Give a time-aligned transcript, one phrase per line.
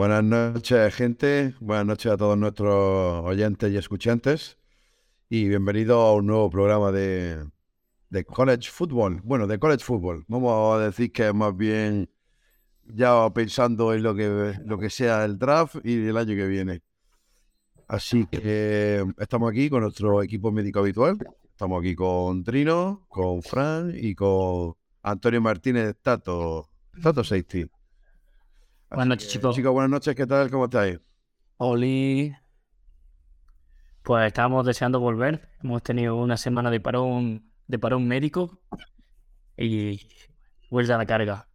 [0.00, 1.54] Buenas noches, gente.
[1.60, 4.56] Buenas noches a todos nuestros oyentes y escuchantes.
[5.28, 7.44] Y bienvenidos a un nuevo programa de,
[8.08, 9.20] de College Football.
[9.22, 10.24] Bueno, de College Football.
[10.26, 12.08] Vamos a decir que más bien
[12.86, 16.80] ya pensando en lo que, lo que sea el draft y el año que viene.
[17.86, 21.18] Así que estamos aquí con nuestro equipo médico habitual.
[21.44, 26.70] Estamos aquí con Trino, con Fran y con Antonio Martínez Tato,
[27.02, 27.66] Tato Safety.
[28.90, 29.54] Buenas noches, chicos.
[29.54, 30.50] Chicos, buenas noches, ¿qué tal?
[30.50, 30.98] ¿Cómo estáis?
[31.58, 32.34] Oli.
[34.02, 35.48] Pues estábamos deseando volver.
[35.62, 38.58] Hemos tenido una semana de parón, de parón médico
[39.56, 40.00] y
[40.70, 41.48] vuelta a la carga.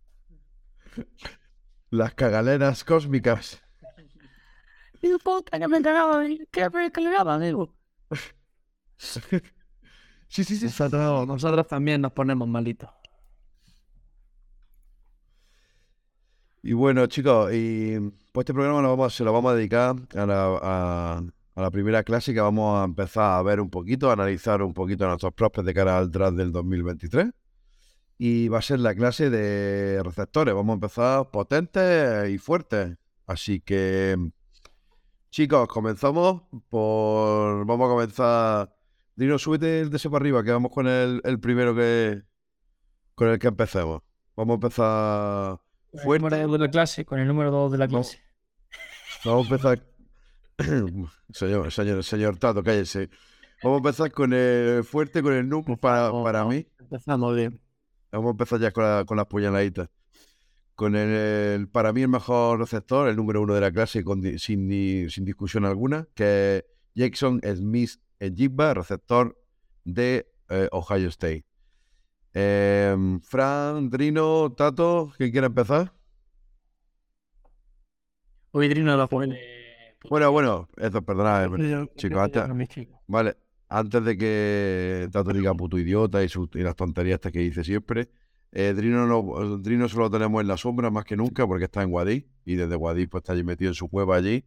[1.90, 3.62] Las cagaleras cósmicas.
[5.02, 7.76] Y puta, que me cagaba, que me cagaba, amigo.
[10.28, 10.66] Sí, sí, sí.
[10.66, 12.90] Nosotros, nosotros también nos ponemos malitos.
[16.68, 18.00] Y bueno, chicos, y
[18.32, 21.22] pues este programa se lo vamos a dedicar a
[21.56, 25.06] la, primera clase que vamos a empezar a ver un poquito, a analizar un poquito
[25.06, 27.28] nuestros prospects de cara al draft del 2023.
[28.18, 30.56] Y va a ser la clase de receptores.
[30.56, 32.98] Vamos a empezar potentes y fuertes.
[33.28, 34.18] Así que,
[35.30, 37.64] chicos, comenzamos por...
[37.68, 38.76] Vamos a comenzar...
[39.16, 42.24] Dino, súbete el de ese para arriba, que vamos con el, el primero que...
[43.14, 44.02] Con el que empecemos.
[44.36, 45.65] Vamos a empezar
[45.96, 46.38] Con el fuerte.
[46.42, 48.20] número de la clase, con el número 2 de la clase.
[49.24, 49.84] Vamos a empezar.
[51.34, 53.10] señor, señor, señor Tato, cállese.
[53.64, 56.68] Vamos a empezar con el fuerte, con el número para, para mí.
[56.80, 57.60] Empezamos bien.
[58.12, 59.90] Vamos a empezar ya con, la- con las puñaladitas.
[60.76, 64.22] Con el, el- para mí el mejor receptor, el número uno de la clase, con
[64.40, 69.38] sin, ni- sin discusión alguna, que es Jackson Smith Ejigba, receptor
[69.84, 71.45] de eh, Ohio State.
[72.38, 75.94] Em, Fran, Drino, Tato, ¿quién quiere empezar?
[78.52, 79.40] Hoy Drino lo pone.
[80.10, 81.48] Bueno, bueno, eso, perdonad, eh,
[81.96, 82.42] chicos, antes-.
[83.08, 83.38] Vale,
[83.70, 87.64] antes de que Tato diga puto idiota y, su- y las tonterías estas que dice
[87.64, 88.10] siempre,
[88.52, 91.84] eh, Drino, no, Drino solo lo tenemos en la sombra más que nunca porque está
[91.84, 94.44] en Guadí y desde Guadí pues está allí metido en su cueva allí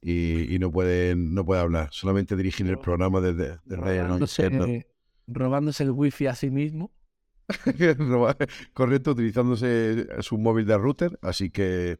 [0.00, 4.42] y, y no, puede, no puede hablar, solamente dirigir el programa desde, desde el Robándose,
[4.46, 4.86] eh,
[5.26, 6.90] robándose el wifi a sí mismo.
[8.74, 11.98] Correcto, utilizándose su móvil de router, así que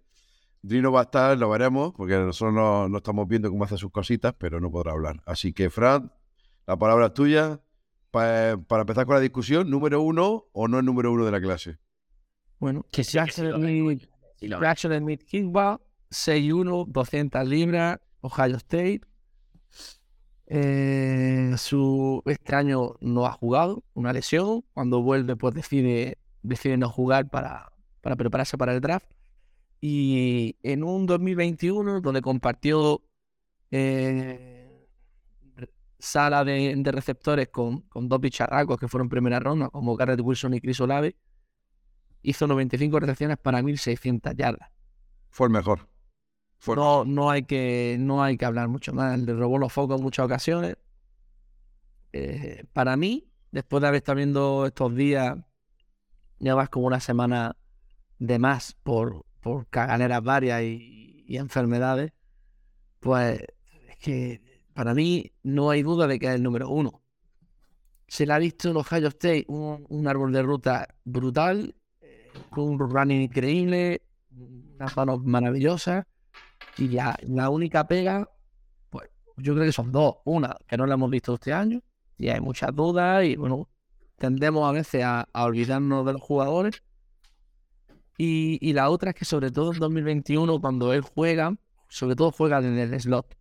[0.63, 3.91] Drino va a estar, lo veremos, porque nosotros no, no estamos viendo cómo hace sus
[3.91, 5.23] cositas, pero no podrá hablar.
[5.25, 6.13] Así que, Fran,
[6.67, 7.61] la palabra es tuya
[8.11, 11.41] pa- para empezar con la discusión, número uno o no el número uno de la
[11.41, 11.79] clase.
[12.59, 12.85] Bueno,
[14.41, 15.79] Que lo- Jackson Smith Kickball,
[16.11, 19.03] 6'1, 200 libras, Ohio State.
[20.51, 24.65] Eh, su, este año no ha jugado, una lesión.
[24.73, 29.07] Cuando vuelve, pues decide, decide no jugar para, para prepararse para el draft.
[29.81, 33.03] Y en un 2021, donde compartió
[33.71, 34.89] eh,
[35.99, 40.55] sala de, de receptores con, con dos bicharracos que fueron primera ronda, como Garrett Wilson
[40.55, 41.15] y Chris Olave,
[42.23, 44.71] hizo 95 recepciones para 1.600 yardas.
[45.31, 45.87] Fue el mejor.
[46.67, 49.19] No, no, hay que, no hay que hablar mucho más.
[49.19, 50.77] Le robó los focos en muchas ocasiones.
[52.13, 55.37] Eh, para mí, después de haber estado viendo estos días,
[56.39, 57.57] ya más como una semana
[58.19, 62.13] de más por, por caganeras varias y, y enfermedades,
[63.01, 63.41] pues
[63.89, 64.43] es que
[64.75, 67.03] para mí no hay duda de que es el número uno.
[68.07, 72.65] Se le ha visto en Ohio State un, un árbol de ruta brutal, eh, con
[72.65, 76.07] un running increíble, unas manos maravillosas.
[76.77, 78.31] Y ya la única pega,
[78.91, 80.17] pues yo creo que son dos.
[80.25, 81.83] Una, que no la hemos visto este año,
[82.17, 83.69] y hay muchas dudas, y bueno,
[84.17, 86.83] tendemos a veces a, a olvidarnos de los jugadores.
[88.17, 91.55] Y, y la otra es que sobre todo en 2021, cuando él juega,
[91.89, 93.37] sobre todo juega en el slot.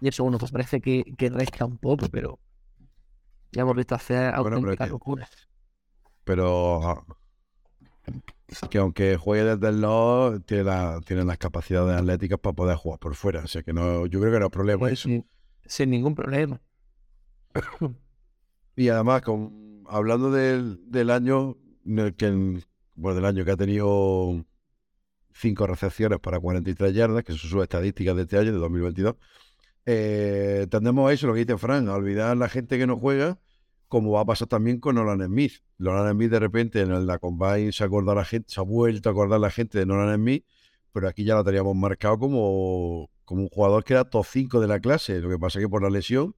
[0.00, 2.38] Y eso, bueno, pues parece que, que resta un poco, pero
[3.52, 5.30] ya hemos visto hacer Bueno, pero auténticas que- locuras.
[6.24, 7.04] Pero
[8.70, 12.98] que aunque juegue desde el lado, tiene, la- tiene las capacidades atléticas para poder jugar
[12.98, 13.40] por fuera.
[13.44, 15.08] O sea que no, yo creo que no hay problema eso.
[15.08, 15.26] Sin,
[15.66, 16.60] sin ningún problema.
[18.76, 22.62] Y además, con, hablando del, del año, en el que, en-
[22.94, 24.44] bueno, del año que ha tenido
[25.32, 29.14] cinco recepciones para 43 yardas, que son sus estadísticas de este año, de 2022,
[29.86, 32.96] eh, tendemos a eso, lo que dice Frank, a olvidar a la gente que no
[32.98, 33.38] juega,
[33.88, 35.54] como va a pasar también con Nolan Smith.
[35.78, 39.08] Nolan Smith de repente en la Combine se ha acordado la gente, se ha vuelto
[39.08, 40.44] a acordar la gente de Nolan Smith,
[40.92, 44.68] pero aquí ya lo teníamos marcado como, como un jugador que era top 5 de
[44.68, 45.20] la clase.
[45.20, 46.34] Lo que pasa es que por la lesión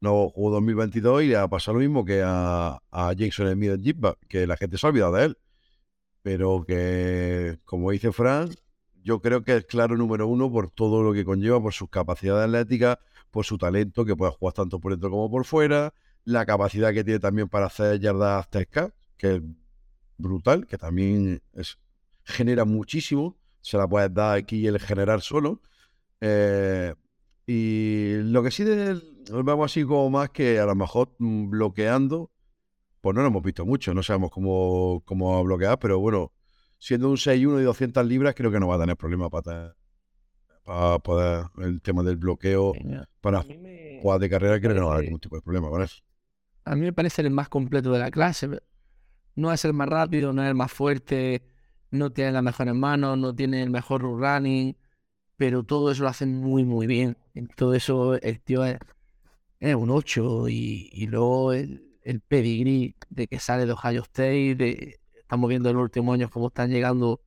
[0.00, 3.82] no jugó 2022 y le ha pasado lo mismo que a, a Jackson Smith en
[3.82, 5.38] Jibba, que la gente se ha olvidado de él.
[6.22, 8.54] Pero que, como dice Frank,
[9.02, 12.46] yo creo que es claro número uno por todo lo que conlleva, por sus capacidades
[12.46, 12.98] atléticas,
[13.30, 15.92] por su talento, que puede jugar tanto por dentro como por fuera,
[16.24, 19.42] la capacidad que tiene también para hacer yardas tescas, que es
[20.16, 21.78] brutal, que también es,
[22.24, 25.60] genera muchísimo, se la puedes dar aquí y el generar solo.
[26.20, 26.94] Eh,
[27.46, 29.00] y lo que sí de,
[29.30, 32.30] vemos así como más que a lo mejor mm, bloqueando,
[33.00, 36.32] pues no lo hemos visto mucho, no sabemos cómo, cómo bloquear, pero bueno,
[36.78, 39.76] siendo un 6-1 y 200 libras, creo que no va a tener problema para,
[40.64, 42.72] para poder el tema del bloqueo
[43.20, 43.44] para
[44.00, 46.02] jugar de carrera, creo que no va a haber ningún tipo de problema con eso.
[46.64, 48.48] A mí me parece el más completo de la clase.
[49.36, 51.44] No es el más rápido, no es el más fuerte,
[51.90, 54.76] no tiene las mejores manos, no tiene el mejor running,
[55.36, 57.18] pero todo eso lo hace muy, muy bien.
[57.34, 58.78] En todo eso el tío es,
[59.60, 65.48] un 8 y, luego el, el pedigree de que sale de Ohio State, de, estamos
[65.48, 67.22] viendo en los últimos años cómo están llegando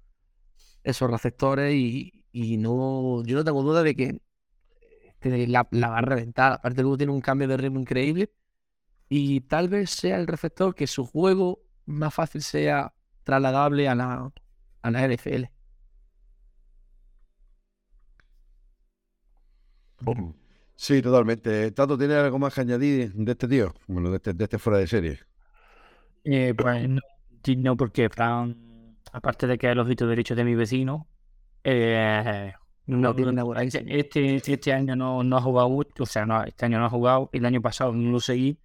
[0.83, 4.22] esos receptores y, no, yo no tengo duda de que
[5.04, 6.54] este, la, va a reventar.
[6.54, 8.31] Aparte luego tiene un cambio de ritmo increíble
[9.09, 12.94] y tal vez sea el receptor que su juego más fácil sea
[13.24, 14.31] trasladable a la,
[14.81, 15.45] a la NFL.
[20.75, 21.71] Sí, totalmente.
[21.71, 23.74] Tato, ¿tiene algo más que añadir de este tío?
[23.88, 25.19] Bueno, de este, de este fuera de serie.
[26.24, 27.01] Eh, pues no,
[27.57, 31.07] no, porque Fran, aparte de que es el ojito derecho de mi vecino,
[31.63, 32.54] eh,
[32.86, 33.12] no,
[33.59, 35.69] este, este, este, año no, no ha jugado
[36.00, 38.59] o sea, no, este año no ha jugado, el año pasado no lo seguí.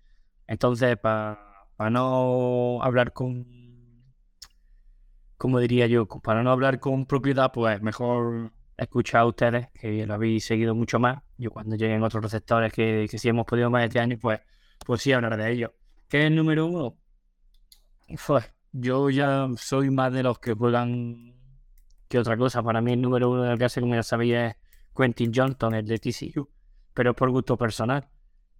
[0.46, 3.46] Entonces, para no hablar con,
[5.36, 10.14] como diría yo, para no hablar con propiedad, pues mejor escuchar a ustedes, que lo
[10.14, 11.22] habéis seguido mucho más.
[11.38, 14.40] Yo cuando lleguen otros receptores que, sí hemos podido más este año, pues,
[14.84, 15.70] pues sí hablar de ellos.
[16.08, 16.96] ¿Qué es el número uno?
[18.26, 21.34] Pues yo ya soy más de los que juegan
[22.08, 22.62] que otra cosa.
[22.62, 24.56] Para mí el número uno del caso, como ya sabía, es
[24.94, 26.48] Quentin Johnson, el de TCU.
[26.94, 28.08] Pero por gusto personal.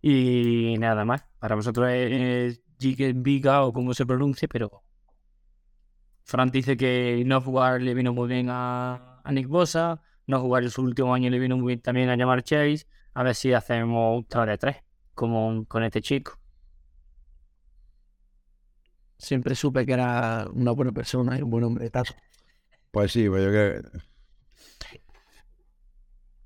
[0.03, 1.25] Y nada más.
[1.39, 2.61] Para vosotros es,
[3.15, 4.83] Viga o como se pronuncie, pero
[6.25, 10.65] Fran dice que no jugar le vino muy bien a, a Nick Bosa, no jugar
[10.65, 12.87] en su último año le vino muy bien también a llamar Chase.
[13.15, 14.77] A ver si hacemos un 3 de 3
[15.15, 16.39] como con este chico.
[19.19, 22.15] Siempre supe que era una buena persona y un buen hombre, Tato.
[22.91, 23.83] Pues sí, pues yo creo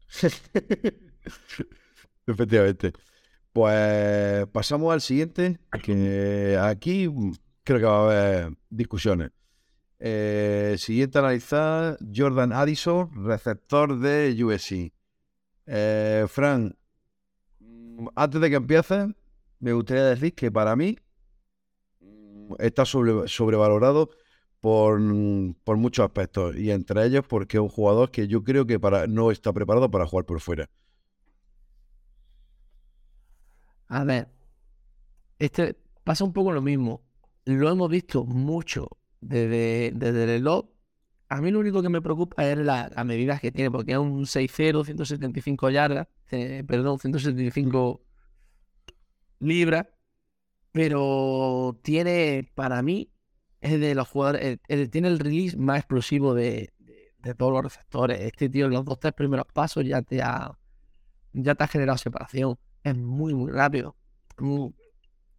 [2.27, 2.93] Efectivamente.
[3.57, 7.09] Pues pasamos al siguiente, que aquí
[7.65, 9.31] creo que va a haber discusiones.
[9.99, 14.93] Eh, siguiente analizar, Jordan Addison, receptor de USC.
[15.65, 16.77] Eh, Fran,
[18.15, 19.07] antes de que empieces,
[19.59, 20.99] me gustaría decir que para mí
[22.59, 24.11] está sobrevalorado
[24.61, 25.01] por,
[25.65, 29.07] por, muchos aspectos y entre ellos porque es un jugador que yo creo que para,
[29.07, 30.69] no está preparado para jugar por fuera.
[33.89, 34.29] A ver,
[35.39, 37.03] este pasa un poco lo mismo.
[37.45, 38.89] Lo hemos visto mucho
[39.21, 40.71] desde, desde el log.
[41.29, 43.99] A mí lo único que me preocupa es la, las medidas que tiene, porque es
[43.99, 48.05] un 6-0, 175 yardas, eh, perdón, 175
[49.41, 49.87] libras,
[50.71, 53.11] pero tiene, para mí,
[53.61, 54.61] es de los jugadores,
[54.91, 56.73] tiene el release más explosivo de,
[57.19, 58.21] de, todos los receptores.
[58.21, 60.57] Este tío en los dos, tres primeros pasos ya te ha,
[61.33, 62.57] ya te ha generado separación.
[62.87, 63.97] Es muy, muy rápido.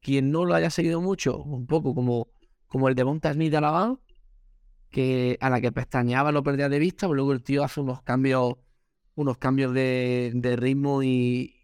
[0.01, 2.27] Quien no lo haya seguido mucho, un poco como
[2.67, 3.99] como el de Monta Smith de Alabama,
[4.89, 8.01] que a la que pestañeaba lo perdía de vista, pero luego el tío hace unos
[8.01, 8.55] cambios,
[9.15, 11.55] unos cambios de, ritmo y,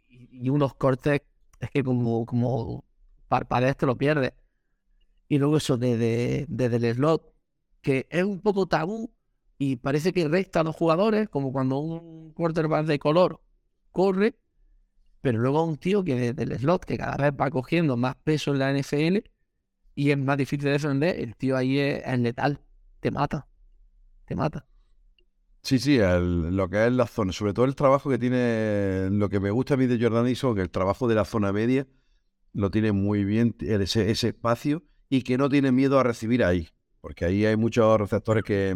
[0.49, 1.21] unos cortes,
[1.59, 2.85] es que como, como
[3.27, 4.33] parpadeas te lo pierdes.
[5.27, 7.33] Y luego eso desde de, el slot,
[7.81, 9.11] que es un poco tabú
[9.57, 13.41] y parece que resta a los jugadores, como cuando un quarterback de color
[13.91, 14.35] corre,
[15.23, 18.51] pero luego un tío que desde el slot, que cada vez va cogiendo más peso
[18.51, 19.23] en la NFL,
[19.95, 22.59] y es más difícil de defender, el tío ahí es, letal,
[22.99, 23.47] te mata,
[24.25, 24.65] te mata.
[25.61, 29.39] Sí, sí, lo que es la zona, sobre todo el trabajo que tiene, lo que
[29.39, 31.87] me gusta a mí de Jordan Ison, que el trabajo de la zona media
[32.51, 36.67] lo tiene muy bien, ese, ese espacio, y que no tiene miedo a recibir ahí,
[36.99, 38.75] porque ahí hay muchos receptores que,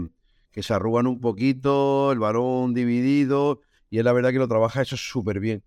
[0.50, 4.82] que se arrugan un poquito, el balón dividido, y es la verdad que lo trabaja
[4.82, 5.62] eso súper bien.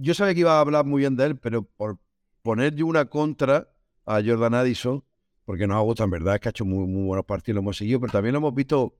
[0.00, 1.98] Yo sabía que iba a hablar muy bien de él, pero por,
[2.42, 3.68] poner yo una contra
[4.04, 5.02] a Jordan Addison,
[5.44, 7.60] porque nos ha gustado, en verdad, es que ha hecho muy, muy buenos partidos, lo
[7.60, 8.96] hemos seguido, pero también lo hemos visto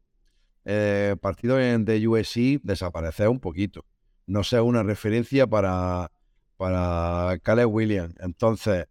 [0.64, 3.84] eh, partidos en, de USC desaparecer un poquito.
[4.26, 6.10] No sea una referencia para,
[6.56, 8.14] para Caleb Williams.
[8.18, 8.88] Entonces,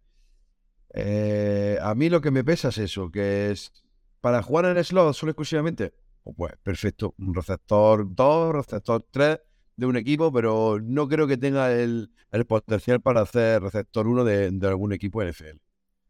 [0.94, 3.74] eh, a mí lo que me pesa es eso, que es
[4.22, 5.94] para jugar en el slot solo exclusivamente,
[6.38, 9.40] pues perfecto, un receptor 2, receptor 3
[9.78, 12.10] de un equipo, pero no creo que tenga el,
[12.48, 15.58] potencial para hacer receptor 1 de, algún equipo NFL.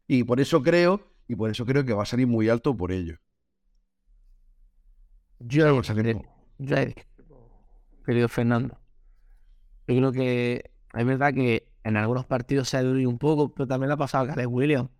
[0.08, 2.92] Y por eso creo, y por eso creo que va a salir muy alto por
[2.92, 3.16] ello.
[5.38, 5.82] Yo,
[8.04, 8.78] querido Fernando,
[9.86, 13.66] yo creo que es verdad que en algunos partidos se ha durido un poco, pero
[13.66, 14.90] también le ha pasado a Caleb Williams.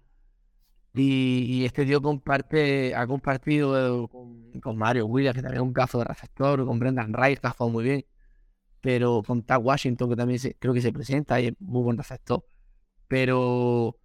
[0.94, 6.04] Y, este tío comparte, ha compartido con, Mario Williams, que también es un cazo de
[6.04, 8.04] receptor, con Brendan Rice, que ha jugado muy bien
[8.80, 12.44] pero con Tag Washington, que también creo que se presenta y es muy buen receptor.
[13.08, 13.96] Pero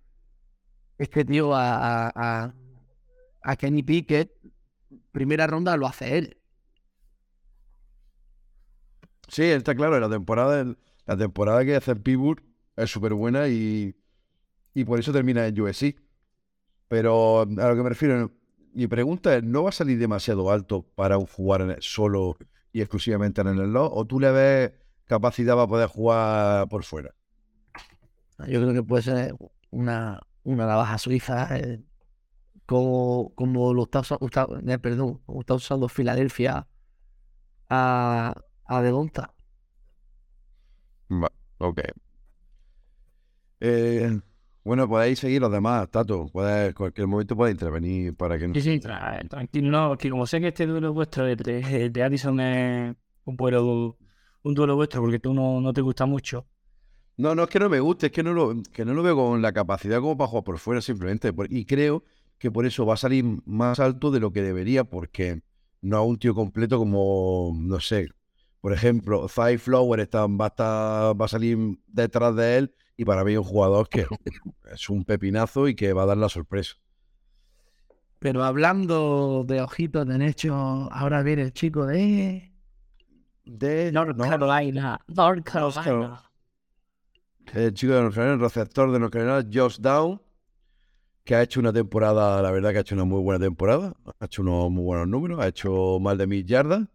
[0.97, 2.11] este tío a,
[3.43, 4.31] a, Kenny Pickett,
[5.11, 6.37] primera ronda lo hace él.
[9.27, 10.75] Sí, está claro, la temporada,
[11.05, 12.01] la temporada que hace el
[12.75, 13.95] es súper buena y,
[14.73, 15.95] y por eso termina en USC.
[16.87, 18.31] Pero a lo que me refiero,
[18.73, 22.37] mi pregunta es, ¿no va a salir demasiado alto para un jugar solo
[22.71, 23.91] y exclusivamente en el slot?
[23.93, 24.71] ¿O tú le ves
[25.05, 27.13] capacidad para poder jugar por fuera?
[28.47, 29.35] Yo creo que puede ser
[29.69, 31.83] una, una navaja suiza, eh,
[32.65, 36.67] como, como lo está, eh, perdón, está usando Filadelfia
[37.69, 38.35] a,
[38.65, 39.33] a Devonta.
[41.59, 41.79] ok.
[43.59, 44.19] Eh,
[44.63, 46.27] bueno, podéis seguir los demás, Tato.
[46.27, 48.53] Puede, cualquier momento puede intervenir para que no.
[48.53, 49.71] Sí, sí, tranquilo.
[49.71, 53.97] No, que como sé que este duelo vuestro de, de, Addison es un duelo,
[54.43, 56.45] un duelo vuestro porque tú no, no te gusta mucho.
[57.17, 59.15] No, no es que no me guste, es que no lo, que no lo veo
[59.15, 61.33] con la capacidad como para jugar por fuera simplemente.
[61.49, 62.03] Y creo
[62.37, 65.41] que por eso va a salir más alto de lo que debería, porque
[65.81, 68.09] no es un tío completo como, no sé,
[68.61, 73.05] por ejemplo, Five Flower está, va, a estar, va a salir detrás de él y
[73.05, 74.05] para mí es un jugador que
[74.71, 76.75] es un pepinazo y que va a dar la sorpresa.
[78.19, 80.53] Pero hablando de ojitos de hecho,
[80.91, 82.53] ahora viene el chico de...
[83.43, 84.99] De North Carolina.
[85.07, 86.21] North Carolina.
[87.51, 90.21] El chico de North Carolina, el receptor de North Carolina, Josh Down,
[91.23, 94.25] que ha hecho una temporada, la verdad que ha hecho una muy buena temporada, ha
[94.25, 96.87] hecho unos muy buenos números, ha hecho más de mil yardas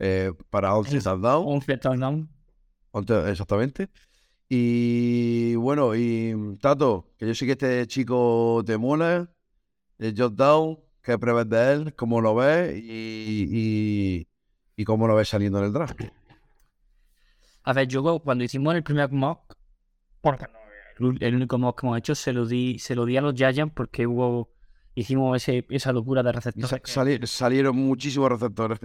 [0.00, 1.46] eh, para 11 touchdowns.
[1.46, 2.28] 11 touchdowns.
[3.28, 3.88] Exactamente.
[4.48, 9.30] Y bueno, y Tato, que yo sé que este chico te mola,
[9.98, 11.94] el Josh Down, ¿qué prevés de él?
[11.94, 12.74] ¿Cómo lo ves?
[12.82, 14.26] Y,
[14.76, 16.00] y, cómo lo ves saliendo en el draft.
[17.64, 19.54] A ver, yo cuando hicimos el primer mock,
[20.22, 20.46] porque
[21.20, 23.74] el único mock que hemos hecho, se lo di, se lo di a los Giants
[23.74, 24.50] porque hubo,
[24.94, 27.30] hicimos ese, esa locura de receptores.
[27.30, 28.78] salieron muchísimos receptores.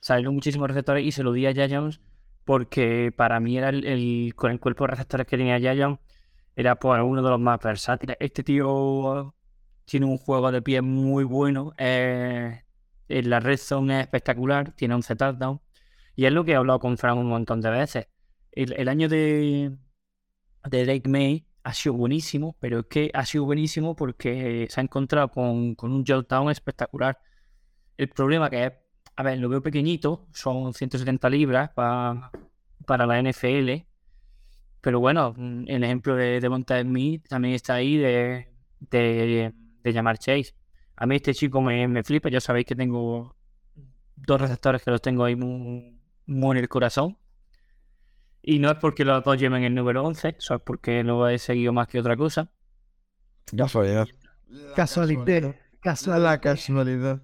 [0.00, 2.00] Salieron muchísimos receptores y se lo di a Giants
[2.44, 6.00] porque para mí era el, con el cuerpo de receptores que tenía Giants
[6.56, 8.16] era pues, uno de los más versátiles.
[8.20, 9.34] Este tío
[9.84, 12.62] tiene un juego de pie muy bueno, en
[13.08, 15.60] la red zone es espectacular, tiene un touchdown
[16.14, 18.08] y es lo que he hablado con Frank un montón de veces.
[18.52, 19.76] El, año de,
[20.64, 24.82] de Drake May ha sido buenísimo, pero es que ha sido buenísimo porque se ha
[24.82, 27.18] encontrado con, con un Down espectacular.
[27.96, 28.72] El problema que es
[29.16, 33.84] a ver, lo veo pequeñito, son 170 libras para la NFL.
[34.80, 38.48] Pero bueno, mm, el ejemplo de, de Smith también está ahí de,
[38.90, 39.52] de,
[39.84, 40.54] llamar Chase.
[40.96, 43.36] A mí este chico me, me, flipa, ya sabéis que tengo
[44.16, 47.16] dos receptores que los tengo ahí muy, muy en el corazón.
[48.42, 51.38] Y no es porque los dos lleven el número 11, eso es porque lo he
[51.38, 52.50] seguido más que otra cosa.
[53.56, 54.08] Casualidad.
[54.74, 55.54] Casualidad.
[55.80, 56.22] Casualidad.
[56.22, 57.22] La casualidad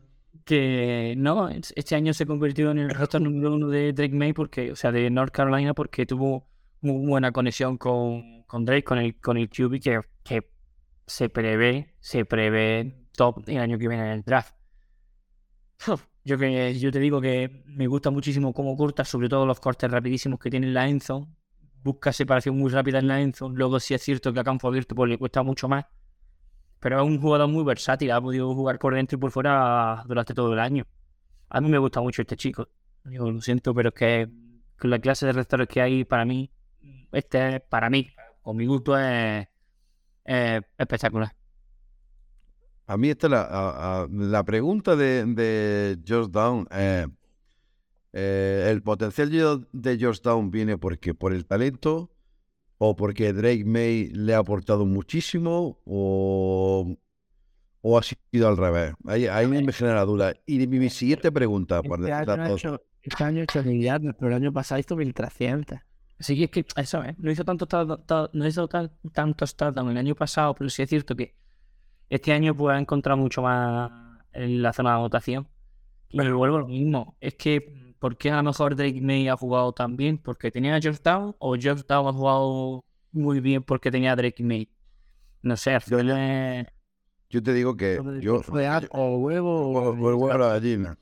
[0.49, 4.73] que no, este año se convirtió en el roster número uno de Drake May porque,
[4.73, 6.49] o sea, de North Carolina porque tuvo
[6.81, 10.51] muy buena conexión con, con Drake, con el, con el QB que, que
[11.07, 14.55] se prevé, se prevé top el año que viene en el draft.
[16.25, 19.91] Yo que yo te digo que me gusta muchísimo cómo corta, sobre todo los cortes
[19.91, 21.27] rapidísimos que tiene la Enzo.
[21.83, 23.49] Busca separación muy rápida en la Enzo.
[23.49, 25.87] Luego sí es cierto que a campo abierto pues le cuesta mucho más.
[26.81, 30.35] Pero es un jugador muy versátil, ha podido jugar por dentro y por fuera durante
[30.35, 30.87] todo el año.
[31.49, 32.69] A mí me gusta mucho este chico.
[33.05, 34.29] Yo lo siento, pero es que
[34.79, 36.51] con la clase de receptores que hay para mí,
[37.13, 38.11] este para mí,
[38.43, 39.47] con mi gusto, es,
[40.25, 41.35] espectacular.
[42.87, 46.69] A mí esta la, la pregunta de, George Down.
[46.71, 47.07] Eh,
[48.71, 52.11] el potencial de George Down viene porque por el talento
[52.79, 56.97] o porque Drake May le ha aportado muchísimo o,
[57.83, 58.95] o ha sido al revés.
[59.07, 60.35] Ahí, ahí me genera duda.
[60.47, 61.81] Y mi, siguiente pregunta.
[61.85, 63.63] Este, año ha hecho, este año hecho
[64.19, 65.79] pero el año pasado hizo 1300.
[66.21, 67.15] Así que es que eso, ¿eh?
[67.19, 67.67] No hizo tanto
[68.33, 71.37] no hizo tan, tantos touchdowns el año pasado, pero sí es cierto que
[72.11, 73.91] este año pues ha encontrado mucho más
[74.33, 75.49] en la zona de votación.
[76.11, 77.17] Pero vuelvo a lo mismo.
[77.21, 80.19] Es que, ¿por qué a lo mejor Drake May ha jugado tan bien?
[80.19, 81.35] ¿Porque tenía a Georgetown?
[81.39, 84.69] ¿O Georgetown ha jugado muy bien porque tenía a Drake May?
[85.43, 86.67] No sé, al Yo- final es-
[87.31, 90.49] Yo te digo que yo, ¿Fue a- o huevo O- o, o huevo a la
[90.49, 90.99] gallina.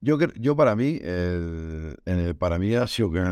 [0.00, 3.24] Yo, yo para mí, el- en el- para mí ha sido que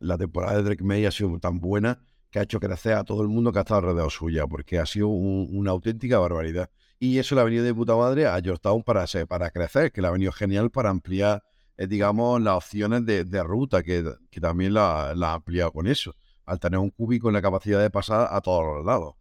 [0.00, 2.00] la temporada de Drake May ha sido tan buena
[2.30, 4.86] que ha hecho crecer a todo el mundo que ha estado alrededor suya, porque ha
[4.86, 6.70] sido un- una auténtica barbaridad.
[6.98, 10.06] Y eso le ha venido de puta madre a Georgetown para, para crecer, que le
[10.08, 11.42] ha venido genial para ampliar,
[11.82, 14.04] eh, digamos, las opciones de, ruta, que,
[14.40, 16.14] también la, ha ampliado con eso,
[16.46, 19.14] al tener un cubi con la capacidad de pasar a todos los lados.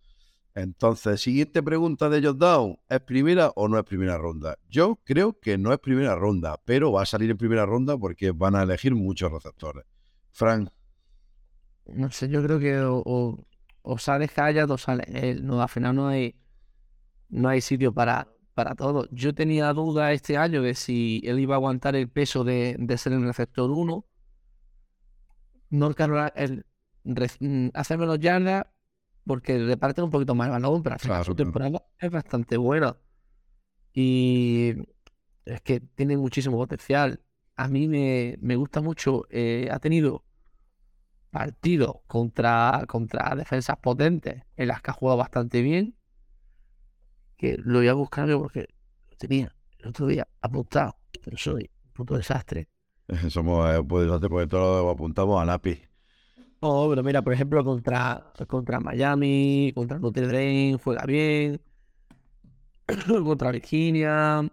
[0.53, 4.59] Entonces, siguiente pregunta de Jordan, ¿es primera o no es primera ronda?
[4.69, 8.29] Yo creo que no es primera ronda, pero va a salir en primera ronda porque
[8.29, 9.85] van a elegir muchos receptores.
[10.29, 10.69] Frank,
[11.87, 13.47] No sé, yo creo que o, o,
[13.81, 15.43] o sale Hayat o sale él.
[15.47, 16.35] No, al final no hay,
[17.29, 19.07] no hay sitio para, para todo.
[19.11, 22.97] Yo tenía duda este año de si él iba a aguantar el peso de, de
[22.97, 24.05] ser el receptor 1.
[25.69, 26.65] North Carolina, el,
[27.39, 28.65] mm, hace menos yardas
[29.25, 31.35] porque reparte un poquito más el balón, pero al final Claro, su claro.
[31.35, 32.97] temporada es bastante buena.
[33.93, 34.75] Y
[35.45, 37.21] es que tiene muchísimo potencial.
[37.57, 39.27] A mí me, me gusta mucho.
[39.31, 40.25] eh, ha tenido
[41.29, 45.95] partidos contra, contra defensas potentes en las que ha jugado bastante bien.
[47.41, 48.67] Que lo voy a buscar yo porque
[49.09, 52.67] lo tenía el otro día apuntado, pero soy un puto desastre.
[53.29, 55.81] somos, eh, pues, porque todos lo apuntamos a Napi.
[56.61, 61.59] No, pero mira, por ejemplo, contra, contra Miami, contra Notre Dame, juega bien.
[63.25, 64.47] contra Virginia,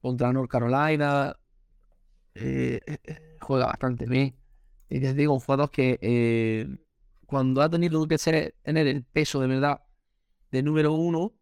[0.00, 1.36] contra North Carolina,
[2.36, 4.36] eh, eh, eh, juega bastante bien.
[4.88, 6.68] Y les digo, un jugador que eh,
[7.26, 9.80] cuando ha tenido que ser, tener el peso de verdad
[10.52, 11.34] de número uno,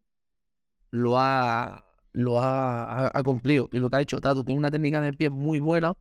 [0.90, 3.68] lo ha, lo ha, ha- ha cumplido.
[3.72, 5.94] Y lo que ha hecho Tato tiene una técnica de pie muy buena,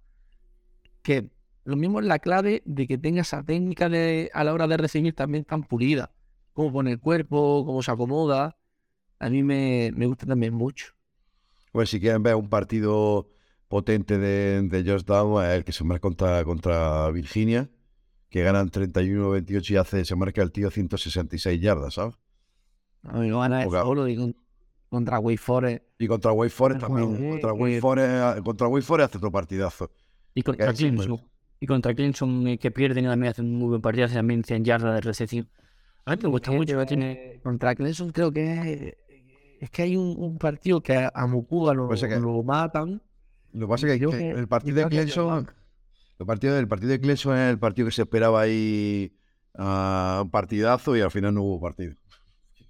[1.02, 1.30] que
[1.64, 4.78] lo mismo es la clave de que tenga esa técnica de, a la hora de
[4.78, 6.12] recibir también tan pulida.
[6.54, 8.58] Cómo pone el cuerpo, cómo se acomoda.
[9.20, 10.94] A mí me, me gusta también mucho.
[11.72, 13.30] Pues si quieren ver un partido
[13.68, 17.70] potente de, de Georgetown, es el que se marca contra, contra Virginia,
[18.30, 22.16] que ganan 31-28 y hace, se marca el tío 166 yardas, ¿sabes?
[23.04, 24.36] A mí no gana Poca- solo con-
[24.90, 25.84] contra Wake Forest.
[26.00, 27.18] Y contra Wake Forest Pero, también.
[27.18, 29.92] joder, Contra que- Wake Forest, contra Wake Forest hace otro partidazo.
[30.34, 31.22] Y contra Clemson.
[31.60, 34.64] Y contra Clemson, eh, que pierde también hace un muy buen partido, hace también 100
[34.64, 35.50] yardas de recepción.
[36.06, 36.80] A mí me gusta mucho.
[36.82, 37.40] eh, Tiene...
[37.44, 38.96] Contra Clemson creo que es,
[39.60, 42.44] es que hay un, un partido que a, a Mukuga lo, Pues es que- lo
[42.44, 43.02] matan.
[43.54, 45.50] Lo que pasa es que, Yo que que- el partido de Clemson,
[46.20, 49.12] el partido, el partido de Clemson es el partido que se esperaba ahí
[49.56, 51.96] ah, un partidazo y al final no hubo partido.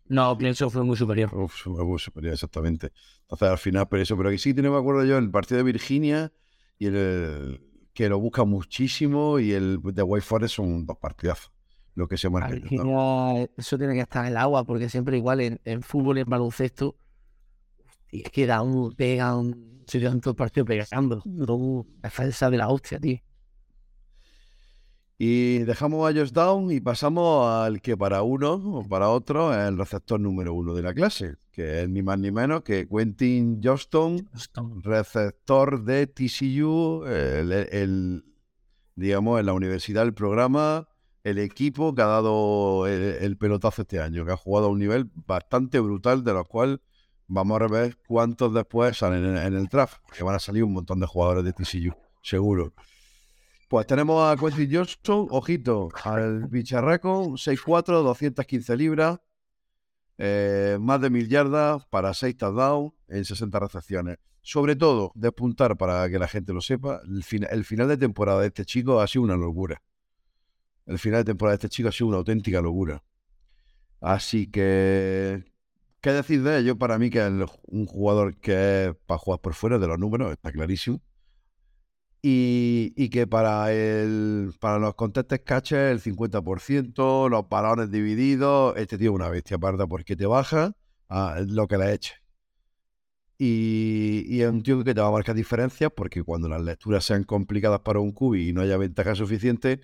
[0.09, 1.33] No, Clemson fue muy superior.
[1.33, 2.91] Uf, hubo superior, exactamente.
[3.21, 5.57] Entonces al final, pero eso, pero que sí que no me acuerdo yo el partido
[5.57, 6.31] de Virginia
[6.79, 7.61] y el, el
[7.93, 11.51] que lo busca muchísimo y el de Wake Forest son dos partidazos.
[11.95, 12.49] Lo que se marca.
[12.49, 16.21] Virginia, eso tiene que estar en el agua, porque siempre igual en, en fútbol y
[16.21, 16.95] en baloncesto,
[18.11, 21.23] y es que da un, pegan, se dan todo el partido pegando.
[21.25, 23.17] No, defensa de la hostia, tío.
[25.19, 29.67] Y dejamos a Josh Down y pasamos al que para uno o para otro es
[29.67, 33.59] el receptor número uno de la clase, que es ni más ni menos que Quentin
[33.63, 34.29] Johnston,
[34.83, 38.23] receptor de TCU, el, el-
[38.95, 40.87] digamos, en la universidad, el programa,
[41.23, 44.79] el equipo que ha dado el, el pelotazo este año, que ha jugado a un
[44.79, 46.79] nivel bastante brutal, de los cuales
[47.27, 50.73] vamos a ver cuántos después salen en, en el draft, que van a salir un
[50.73, 52.73] montón de jugadores de TCU, seguro.
[53.67, 59.19] Pues tenemos a Quentin Johnston, ojito, al bicharraco, 6'4, 215 libras,
[60.17, 64.17] eh, más de mil yardas para 6 touchdowns en 60 recepciones.
[64.41, 68.39] Sobre todo, despuntar para que la gente lo sepa, el, fin- el final de temporada
[68.41, 69.81] de este chico ha sido una locura.
[70.85, 73.03] El final de temporada de este chico ha sido una auténtica locura.
[73.99, 75.43] Así que,
[75.99, 76.77] ¿qué decir de ello?
[76.77, 77.33] Para mí que es
[77.67, 81.01] un jugador que es para jugar por fuera de los números, está clarísimo.
[82.21, 89.11] Y, que para el para los contestes catches el 50%, los balones divididos, este tío
[89.11, 90.73] es una bestia parda porque te baja
[91.09, 92.15] a lo que le eche.
[93.39, 97.05] Y, y es un tío que te va a marcar diferencias porque cuando las lecturas
[97.05, 99.79] sean complicadas para un cubi y no haya ventaja suficiente,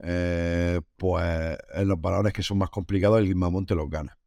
[0.00, 4.18] eh, pues en los balones que son más complicados el mamón te los gana.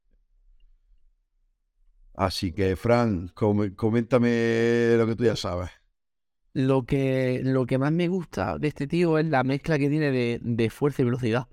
[2.28, 5.70] Así que, Fran, com- coméntame lo que tú ya sabes.
[6.56, 10.10] Lo que, lo que más me gusta de este tío es la mezcla que tiene
[10.10, 11.50] de, de fuerza y velocidad.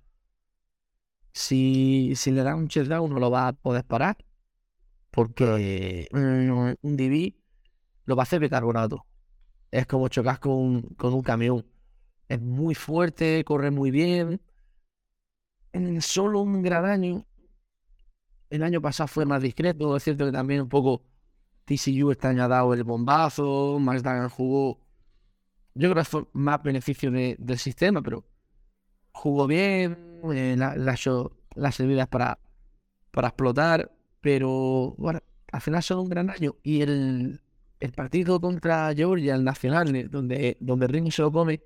[1.32, 4.16] Si, si le das un checkdown no lo va a poder parar.
[5.10, 7.34] Porque mm, un DB
[8.04, 9.04] lo va a hacer de carbonato.
[9.72, 11.66] es como chocar con, con un camión.
[12.28, 14.40] Es muy fuerte, corre muy bien.
[15.72, 17.26] En solo un gran año.
[18.50, 19.96] El año pasado fue más discreto.
[19.96, 21.02] Es cierto que también un poco
[21.64, 23.78] TCU año ha dado el bombazo.
[23.80, 24.78] Max Duggan jugó.
[25.74, 28.24] Yo creo que fue más beneficio de- del sistema, pero
[29.12, 30.20] jugó bien.
[30.32, 32.38] eh, la- hecho las servidas para,
[33.10, 33.90] para explotar.
[34.20, 36.54] Pero bueno, al final son un gran año.
[36.62, 37.40] Y el,
[37.80, 41.60] el partido contra Georgia, el nacional, eh, donde, donde Ring se lo come,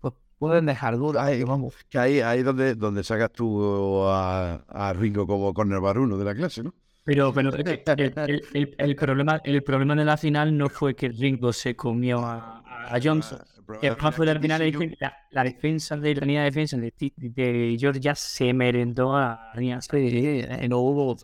[0.00, 1.24] pues pueden dejar dudas.
[1.24, 1.74] Ay, que vamos.
[1.88, 6.62] Que ahí ahí donde, donde sacas tú a, Ringo como cornerback uno de la clase,
[6.64, 6.74] ¿no?
[7.04, 11.08] Pero, pero el, el- el- el problema, el problema de la final no fue que
[11.08, 13.40] Ringo se comió a, a Johnson.
[13.82, 16.92] El problema fue la, final de la, la defensa de la línea de defensa de,
[17.16, 19.80] de Georgia se merendó a la línea.
[19.80, 21.16] Sí, eh, no hubo.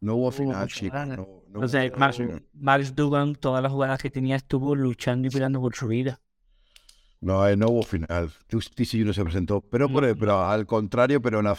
[0.00, 0.96] No hubo final, chico.
[0.96, 1.98] No, no hubo Entonces, final.
[1.98, 2.20] Max,
[2.54, 6.20] Max Dugan, todas las jugadas que tenía, estuvo luchando y peleando por su vida.
[7.20, 8.30] No, eh, no hubo final.
[8.48, 9.60] TCU no se presentó.
[9.60, 11.56] Pero, por el- pero al contrario, pero en la-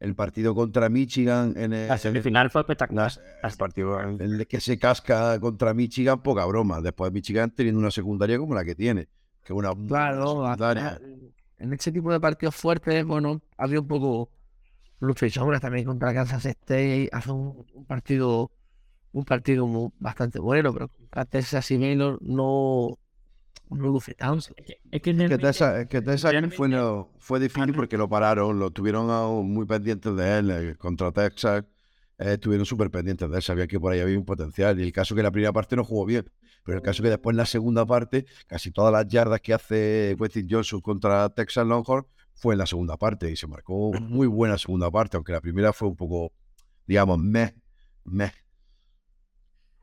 [0.00, 3.12] el partido contra Michigan en el, La semifinal fue espectacular.
[3.42, 4.02] Las partidos.
[4.04, 6.80] en el que se casca contra Michigan, poca broma.
[6.80, 9.06] Después Michigan teniendo una secundaria como la que tiene.
[9.44, 11.00] Que es una Claro, secundaria.
[11.58, 14.30] en este tipo de partidos fuertes, bueno, había un poco
[15.00, 17.08] lucha y sombras también contra Kansas State.
[17.12, 18.50] Hace un, un partido
[19.10, 19.66] un partido
[19.98, 22.98] bastante bueno, pero contra Texas y Baylor no,
[24.14, 24.54] tanto.
[24.90, 29.10] Es que, Texas, que Texas realmente- fue, no- fue difícil porque lo pararon, lo tuvieron
[29.10, 31.64] aún muy pendientes de él eh, contra Texas.
[32.20, 34.78] eh, estuvieron súper pendientes de él, sabían que por ahí había un potencial.
[34.80, 36.28] Y el caso que la primera parte no jugó bien,
[36.64, 40.16] pero el caso que después en la segunda parte, casi todas las yardas que hace
[40.18, 44.58] Westin Johnson contra Texas Longhorn fue en la segunda parte y se marcó muy buena
[44.58, 46.32] segunda parte, aunque la primera fue un poco,
[46.86, 47.54] digamos, meh,
[48.04, 48.32] meh.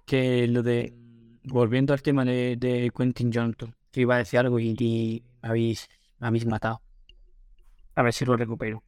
[0.06, 0.93] que lo de
[1.45, 5.49] volviendo al tema de, de Quentin Johnson, que iba a decir algo y, y me
[5.49, 5.88] habéis,
[6.19, 6.81] me habéis matado.
[7.95, 8.84] A ver si lo recupero.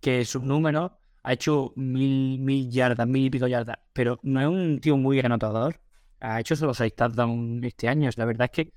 [0.00, 4.46] Que sus números ha hecho mil, mil yardas, mil y pico yardas, pero no es
[4.46, 5.80] un tío muy anotador.
[6.20, 8.10] Ha hecho solo seis touchdowns este año.
[8.16, 8.72] La verdad es que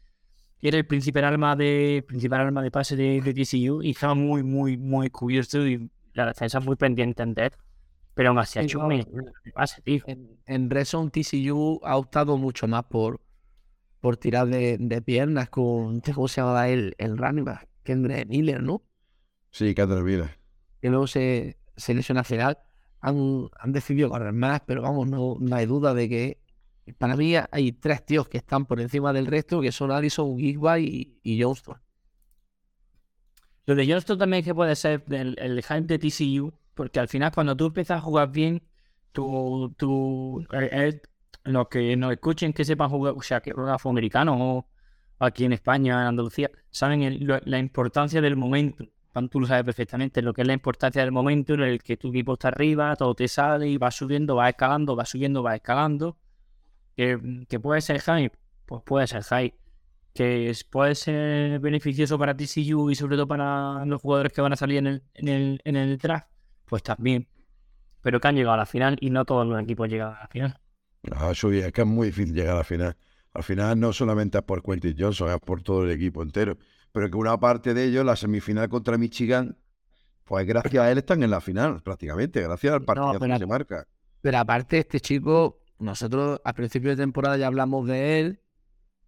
[0.62, 4.43] era el principal arma de principal arma de pase de, de TCU y estaba muy,
[4.43, 7.51] muy, muy cubierto y la defensa muy pendiente de él.
[8.17, 10.01] Pero aún así ha hecho un de pase, tío.
[10.08, 13.21] En, en Red Zone, TCU ha optado mucho más por,
[14.01, 17.69] por tirar de, de piernas con, ¿cómo se llamaba el, el running back?
[17.84, 18.82] Kendrick Miller, ¿no?
[19.51, 20.39] Sí, Catherine Miller.
[20.82, 22.58] que luego se, se lesiona al final,
[23.01, 26.41] han, han decidido correr más, pero vamos, no, no hay duda de que
[26.97, 31.19] para mí hay tres tíos que están por encima del resto, que son Allison, Gigby
[31.23, 31.77] y, y Johnston.
[33.67, 37.10] Lo de Johnston también es que puede ser el, el hype de TCU, porque al
[37.10, 38.63] final cuando tú empiezas a jugar bien,
[39.12, 41.02] tú, tú eh, eh,
[41.44, 44.68] los que nos escuchen que sepan jugar, o sea, que juegan afroamericanos o
[45.20, 48.86] aquí en España, en Andalucía, saben la importancia del momento.
[49.32, 52.10] Tú lo sabes perfectamente, lo que es la importancia del momento en el que tu
[52.10, 56.18] equipo está arriba, todo te sale y va subiendo, va escalando, va subiendo, va escalando.
[56.96, 59.58] Que, que puede ser hype, pues puede ser hype
[60.18, 64.56] que puede ser beneficioso para TCU y sobre todo para los jugadores que van a
[64.56, 66.28] salir en el, en el, en el draft,
[66.67, 67.27] pues también.
[68.01, 70.27] Pero que han llegado a la final y no todos los equipos llegan a la
[70.27, 70.60] final.
[71.12, 72.95] Ah, eso es que es muy difícil llegar a la final.
[73.34, 76.58] Al final no solamente es por Quentin Johnson, es por todo el equipo entero.
[76.91, 79.58] Pero que una parte de ellos, la semifinal contra Michigan,
[80.23, 83.45] pues gracias a él están en la final, prácticamente, gracias al partido que pero- se
[83.45, 83.88] marca.
[84.21, 88.41] Pero aparte, este chico, nosotros al principio de temporada ya hablamos de él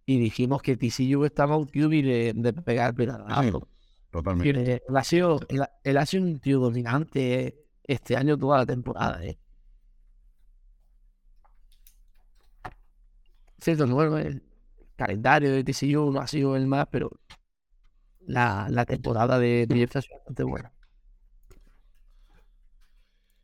[0.06, 3.68] y dijimos que TCU estaba un QB de, de pegar pedazo.
[4.10, 4.82] Totalmente.
[4.88, 8.66] Él, ha sido, él, ha- él ha sido un tío dominante este año toda la
[8.66, 9.24] temporada.
[9.24, 9.38] ¿eh?
[13.60, 14.42] Cierto, que, bueno, el
[14.96, 17.10] calendario de TCU no ha sido el más, pero
[18.20, 20.72] la, la temporada de, de Jeff ha sido bastante buena.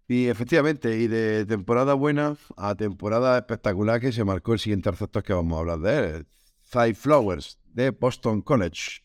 [0.08, 5.22] Y efectivamente, y de temporada buena a temporada espectacular que se marcó el siguiente receptor
[5.22, 6.26] que vamos a hablar de él,
[6.62, 9.02] Cy Flowers, de Boston College.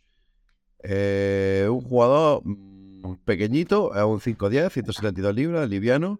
[0.84, 6.20] Eh, un jugador mm, pequeñito, es un 5'10, 172 libras, liviano,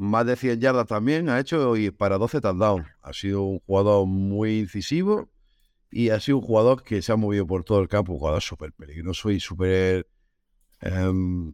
[0.00, 2.86] más de 100 yardas también ha hecho y para 12 touchdowns.
[3.02, 5.28] Ha sido un jugador muy incisivo
[5.90, 8.40] y ha sido un jugador que se ha movido por todo el campo, un jugador
[8.40, 10.06] súper peligroso y súper...
[10.80, 11.52] em,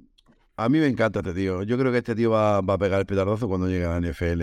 [0.57, 1.65] a mí me encanta este tío.
[1.65, 4.43] Yo creo que este tío va, a pegar el petardazo cuando llegue a la NFL.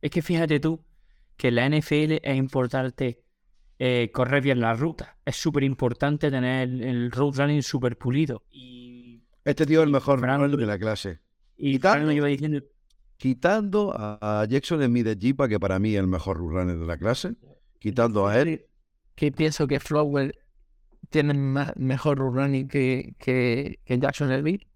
[0.00, 0.84] Es que fíjate tú
[1.36, 3.21] que la NFL es importante
[3.78, 5.18] eh, correr bien la ruta.
[5.24, 8.44] Es súper importante tener el, road running súper pulido.
[8.50, 11.20] Y, Este tío es el mejor Fran- runner de la clase.
[11.56, 12.60] y Quitando- lo lleva diciendo
[13.16, 16.86] Quitando a, a Jackson Smith de Jipa, que para mí es el mejor runner de
[16.86, 17.34] la clase,
[17.78, 18.66] quitando a él.
[19.14, 20.34] Que pienso que Flower
[21.08, 24.66] tiene más, mejor running que, que, que Jackson Elby.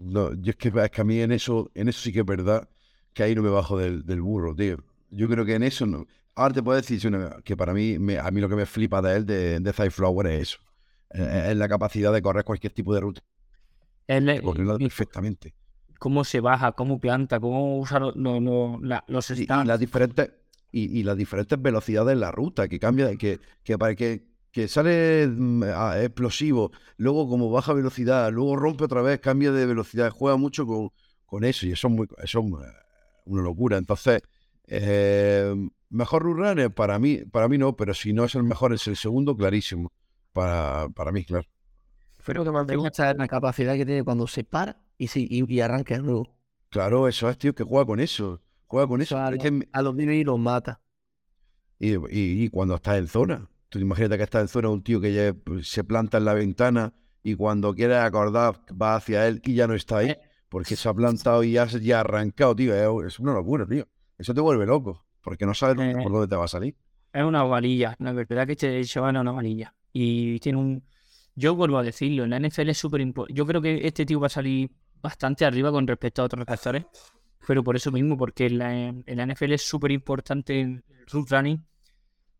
[0.00, 2.26] No, yo es que, es que a mí en eso, en eso sí que es
[2.26, 2.68] verdad
[3.12, 4.78] que ahí no me bajo del, del burro, tío.
[5.10, 6.06] Yo creo que en eso no.
[6.38, 7.00] Ahora te puedo decir
[7.44, 10.26] que para mí, me- a mí lo que me flipa de él, de, de Flower,
[10.28, 10.58] es eso.
[11.10, 13.22] Eh, Es la capacidad de correr cualquier tipo de ruta,
[14.42, 15.54] correrla perfectamente.
[15.98, 19.80] cómo se baja, cómo planta, cómo usa lo- lo- lo- la- los Y, y las
[19.80, 20.30] diferentes
[20.70, 24.68] y, y las diferentes velocidades en la ruta que cambia que que para que, que
[24.68, 30.10] sale mm, a- explosivo luego como baja velocidad luego rompe otra vez cambia de velocidad
[30.10, 30.90] juega mucho con,
[31.26, 32.72] con eso y eso es muy eso es eh,
[33.26, 34.22] una locura entonces
[34.68, 35.54] eh,
[35.90, 38.96] mejor runner para mí para mí no pero si no es el mejor es el
[38.96, 39.92] segundo clarísimo
[40.32, 41.46] para, para mí claro
[42.24, 45.08] Pero lo que más me gusta es la capacidad que tiene cuando se para y,
[45.08, 46.36] sí, y, y arranca de nuevo.
[46.70, 49.68] claro eso es tío que juega con eso juega con eso a, Es los- que
[49.72, 50.80] a los niños y los mata.
[51.78, 53.48] Y, y- y cuando estás en zona.
[53.68, 56.94] Tú imagínate que estás en zona un tío que ya se planta en la ventana
[57.22, 60.20] y cuando quiere acordar va hacia él y ya no está ahí Eh.
[60.48, 62.74] porque se ha plantado y ya, se- ya ha arrancado, tío.
[63.02, 63.86] Es, es una locura, tío.
[64.18, 65.94] Eso te vuelve loco porque no sabes Eh.
[66.02, 66.76] por dónde te va a salir.
[67.12, 69.74] Es una varilla, la verdad que este chaval es una varilla.
[69.92, 70.84] Y tiene un.
[71.34, 73.36] Yo vuelvo a decirlo, en la NFL es súper importante.
[73.38, 76.84] Yo creo que este tío va a salir bastante arriba con respecto a otros receptores.
[77.46, 81.34] Pero por eso mismo, porque en la, en la NFL es súper importante el route
[81.34, 81.64] running.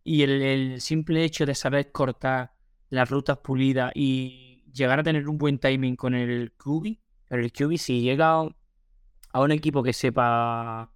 [0.04, 2.52] Y el, el simple hecho de saber cortar
[2.90, 6.98] las rutas pulidas y llegar a tener un buen timing con el QB.
[7.28, 8.48] Pero el QB, si llega a,
[9.32, 10.90] a un equipo que sepa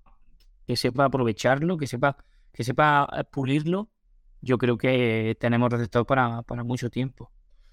[0.73, 2.17] que sepa aprovecharlo, que sepa
[2.53, 3.91] que sepa eh, pulirlo,
[4.41, 7.31] yo creo que tenemos receptor para, para mucho tiempo.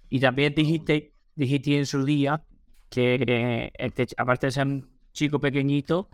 [0.09, 2.43] Y también dijiste, dijiste en su día
[2.89, 6.09] que eh, este aparte de ser un chico pequeñito,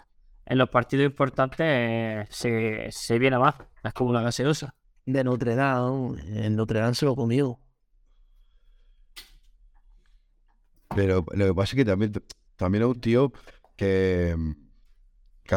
[0.45, 4.76] en los partidos importantes eh, se, se viene más, es como una gaseosa.
[5.08, 6.21] De Notre Dame.
[6.45, 7.60] En Notre Dame se lo comió.
[10.95, 12.13] Pero lo que pasa es que también,
[12.56, 13.34] también es un tío
[13.76, 14.36] que,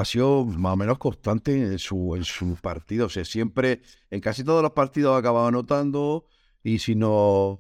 [0.05, 3.07] sido más o menos constante en su, en su partido.
[3.07, 6.27] O sea, siempre, en casi todos los partidos ha acabado anotando
[6.63, 7.59] y si no,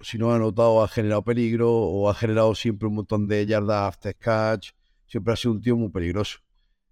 [0.00, 3.88] si no ha anotado ha generado peligro o ha generado siempre un montón de yardas
[3.88, 4.70] after catch.
[5.06, 6.38] Siempre ha sido un tío muy peligroso.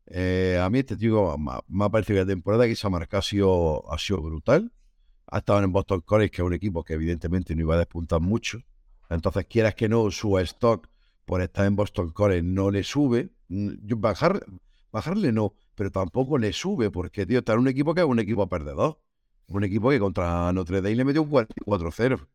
[0.07, 2.91] Eh, a mí este tío me, me ha parecido que la temporada que se ha
[2.91, 4.73] ha sido, ha sido brutal.
[5.27, 8.21] Ha estado en Boston College, que es un equipo que evidentemente no iba a despuntar
[8.21, 8.59] mucho.
[9.11, 10.89] Entonces, quieras que no, su stock
[11.25, 13.31] por estar en Boston College no le sube.
[13.49, 14.45] Yo bajar,
[14.91, 18.19] bajarle no, pero tampoco le sube, porque, tío, está en un equipo que es un
[18.19, 18.99] equipo perdedor.
[19.49, 22.21] Un equipo que contra Notre Dame le metió un 44-0.
[22.21, 22.29] O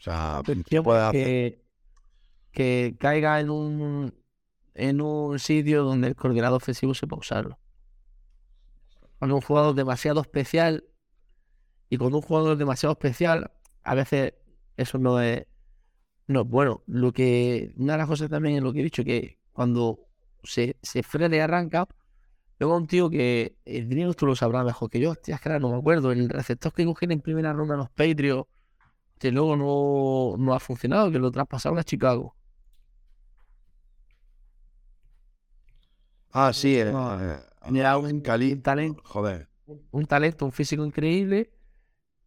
[0.00, 0.42] sea,
[0.82, 1.64] puede que,
[2.52, 4.14] que caiga en un
[4.78, 7.58] en un sitio donde el coordinador ofensivo sepa usarlo.
[9.18, 10.84] Cuando un jugador demasiado especial
[11.90, 13.50] y con un jugador demasiado especial,
[13.82, 14.34] a veces
[14.76, 15.46] eso no es,
[16.28, 16.84] no es bueno.
[16.86, 19.98] Lo que, una de las cosas también es lo que he dicho, que cuando
[20.44, 21.88] se, se frena y arranca,
[22.60, 25.48] luego un tío que el Daniel tú lo sabrás mejor que yo, hostia, es que
[25.48, 28.48] ahora no me acuerdo, el receptor que cogieron en primera ronda los Patriots,
[29.18, 32.36] que luego no, no ha funcionado, que lo traspasaron a Chicago.
[36.32, 37.38] Ah, sí, eh, eh,
[37.74, 39.48] Era un, Cali- un talento, Joder.
[39.90, 41.50] un talento, un físico increíble,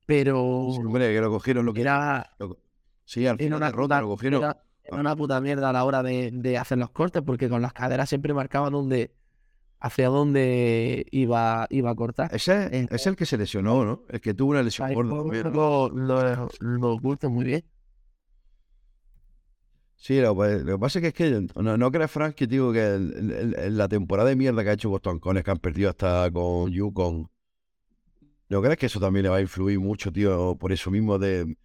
[0.06, 2.58] pero Sí, hombre, que lo cogieron, lo que era, lo-
[3.06, 4.42] Sí, al era final una, ronda puta, lo cogieron.
[4.44, 7.62] era- era una puta mierda a la hora de, de hacer los cortes, porque con
[7.62, 9.12] las caderas siempre marcaban dónde,
[9.80, 12.34] hacia dónde iba, iba a cortar.
[12.34, 14.04] Ese Eh, es el que se lesionó, ¿no?
[14.10, 15.12] El que tuvo una lesión gorda
[15.50, 15.50] ¿no?
[15.52, 17.64] lo, lo, lo oculta muy bien.
[19.96, 22.48] Sí, lo, pues, lo que pasa es que, es que no, no crees, Frank, que
[22.48, 25.60] digo que el- el- la temporada de mierda que ha hecho Boston College, que han
[25.60, 27.30] perdido hasta con Yukon,
[28.50, 30.56] ¿no crees que eso también le va a influir mucho, tío?
[30.58, 31.56] Por eso mismo de...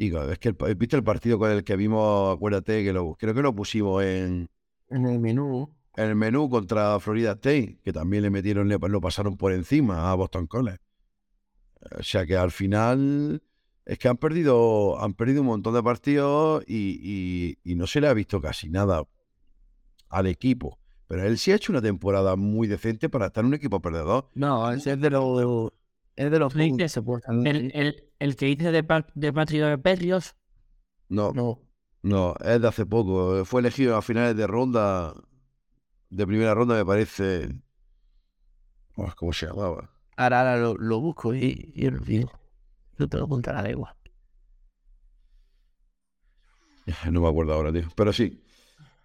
[0.00, 3.42] Es que el- viste el partido con el que vimos, acuérdate, que lo, creo que
[3.42, 4.48] lo pusimos en,
[4.88, 5.68] En el menú.
[5.96, 10.10] en el menú contra Florida State, que también le metieron, le, lo pasaron por encima
[10.10, 10.78] a Boston College.
[11.98, 13.42] O sea que al final
[13.84, 18.00] es que han perdido, han perdido un montón de partidos y, y- y no se
[18.00, 19.02] le ha visto casi nada
[20.08, 20.78] al equipo.
[21.08, 24.28] Pero él sí ha hecho una temporada muy decente para estar en un equipo perdedor.
[24.34, 25.72] No, es de los
[26.24, 27.44] es de los Sí, que se portan.
[27.44, 30.36] El, el, el que dice de, pa- de Patriot de Perrios,
[31.08, 31.60] No, No,
[32.02, 33.44] no, es de hace poco.
[33.44, 35.14] Fue elegido a finales de ronda,
[36.10, 37.50] de primera ronda, me parece.
[38.96, 39.90] Oh, ¿Cómo se llamaba?
[40.16, 42.30] ahora, ahora lo, lo busco y, y olvido.
[42.98, 43.96] Yo te lo apunto a la lengua.
[47.10, 47.88] No me acuerdo ahora, tío.
[47.94, 48.42] Pero sí.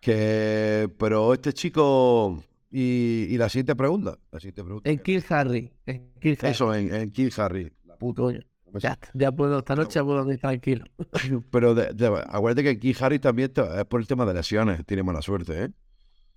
[0.01, 0.89] Que.
[0.99, 2.43] Pero este chico.
[2.78, 4.18] Y, y la siguiente pregunta.
[4.32, 4.90] La siguiente pregunta.
[4.90, 5.72] En Kill Harry.
[5.86, 6.52] En Kill Harry.
[6.52, 7.72] Eso, en, en King Harry.
[7.86, 8.24] La puta.
[8.74, 10.84] Ya, ya puedo, esta noche puedo dormir tranquilo.
[11.52, 14.86] Pero de- de- acuérdate que en King Harry también es por el tema de lesiones.
[14.86, 15.70] Tiene mala suerte, ¿eh?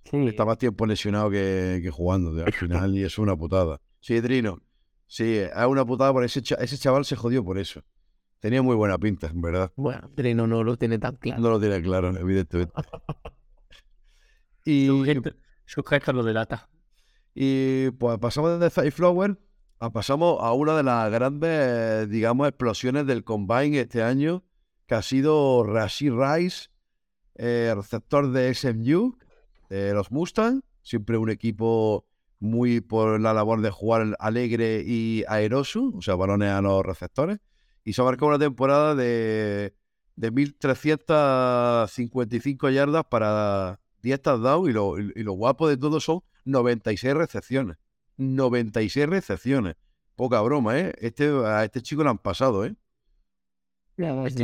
[0.05, 0.27] Sí.
[0.27, 3.81] Está más tiempo lesionado que, que jugando al final y es una putada.
[3.99, 4.61] Sí, Trino.
[5.07, 7.81] Sí, es una putada por ese, ese chaval se jodió por eso.
[8.39, 9.73] Tenía muy buena pinta, en verdad.
[9.75, 11.41] Bueno, Trino no lo tiene tan claro.
[11.41, 12.71] No lo tiene claro, evidentemente.
[14.65, 14.87] Y,
[15.69, 16.67] Su gesto lo delata.
[17.35, 19.37] y pues pasamos de Five Flower
[19.77, 24.43] a pasamos a una de las grandes, digamos, explosiones del Combine este año,
[24.87, 26.69] que ha sido Rashid Rice,
[27.35, 29.19] eh, receptor de SMU,
[29.69, 32.07] de los Mustang, siempre un equipo
[32.39, 37.41] muy por la labor de jugar alegre y aeroso, o sea, balones a los receptores,
[37.83, 39.75] y se marcado una temporada de,
[40.15, 47.13] de 1.355 yardas para 10 touchdowns y lo, y lo guapo de todo son 96
[47.13, 47.77] recepciones.
[48.17, 49.75] 96 recepciones.
[50.15, 50.93] Poca broma, ¿eh?
[50.99, 52.75] Este, a este chico le han pasado, ¿eh?
[54.25, 54.43] Este.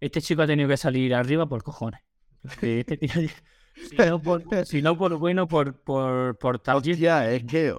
[0.00, 2.00] Este chico ha tenido que salir arriba por cojones.
[2.42, 6.60] Porque Este tío, si, no por, si no por bueno, por, por, por.
[6.66, 7.74] Hostia, es que,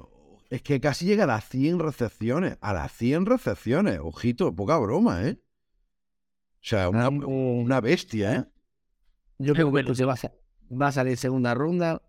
[0.49, 2.57] es que casi llega a las 100 recepciones.
[2.61, 3.99] A las 100 recepciones.
[4.01, 5.39] Ojito, poca broma, ¿eh?
[6.55, 8.45] O sea, una, una bestia, ¿eh?
[9.37, 9.95] Yo creo que bueno.
[9.95, 10.33] se va a, sa-
[10.69, 12.01] va a salir segunda ronda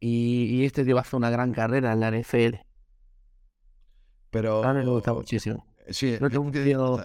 [0.00, 2.56] y, y este tío va a hacer una gran carrera en la NFL.
[4.30, 4.62] Pero.
[4.64, 5.66] A mí me gusta muchísimo.
[5.88, 7.00] Sí, Creo que un es que- tío-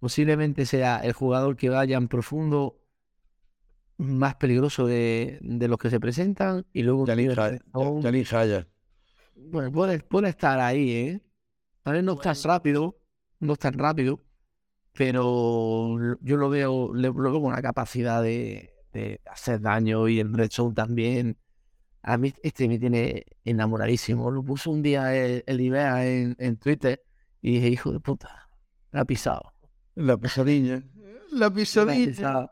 [0.00, 2.78] Posiblemente sea el jugador que vaya en profundo
[3.96, 7.48] más peligroso de, de los que se presentan y luego un Jalin tío de Ha-
[7.50, 8.68] recepción, Jalin Hyatt.
[9.36, 11.20] bueno, puede, puede estar ahí, ¿eh?
[11.84, 12.98] A ver, no es tan rápido,
[13.40, 14.20] no es tan rápido,
[14.92, 20.32] pero yo lo veo, lo veo con una capacidad de, de hacer daño y el
[20.32, 21.36] red zone también.
[22.02, 24.30] A mí este me tiene enamoradísimo.
[24.30, 27.02] Lo puso un día el, el Ibea en, en Twitter
[27.42, 28.48] y dije, hijo de puta,
[28.92, 29.52] la ha pisado.
[29.94, 30.82] La pesadilla.
[31.32, 31.94] La La ha pesadilla.
[32.04, 32.50] Pero pisado.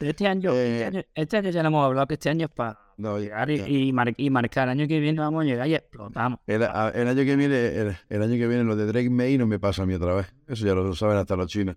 [0.00, 2.52] este año, Eh, este año, este año ya lo hemos hablado que este año es
[2.52, 3.68] para No, llegar y, ya.
[3.68, 4.68] y mar- y marcar.
[4.68, 6.40] El año que viene vamos a llegar y explotamos.
[6.46, 9.46] El, el año que viene, el, el año que viene lo de Drake May no
[9.46, 10.32] me pasa a mí otra vez.
[10.46, 11.76] Eso ya lo saben hasta los chinos.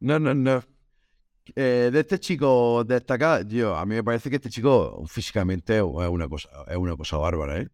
[0.00, 0.62] No, no, no.
[1.56, 5.82] Eh, de este chico destacar, yo, a mí me parece que este chico físicamente es
[5.82, 7.68] una cosa, es una cosa bárbara, ¿eh?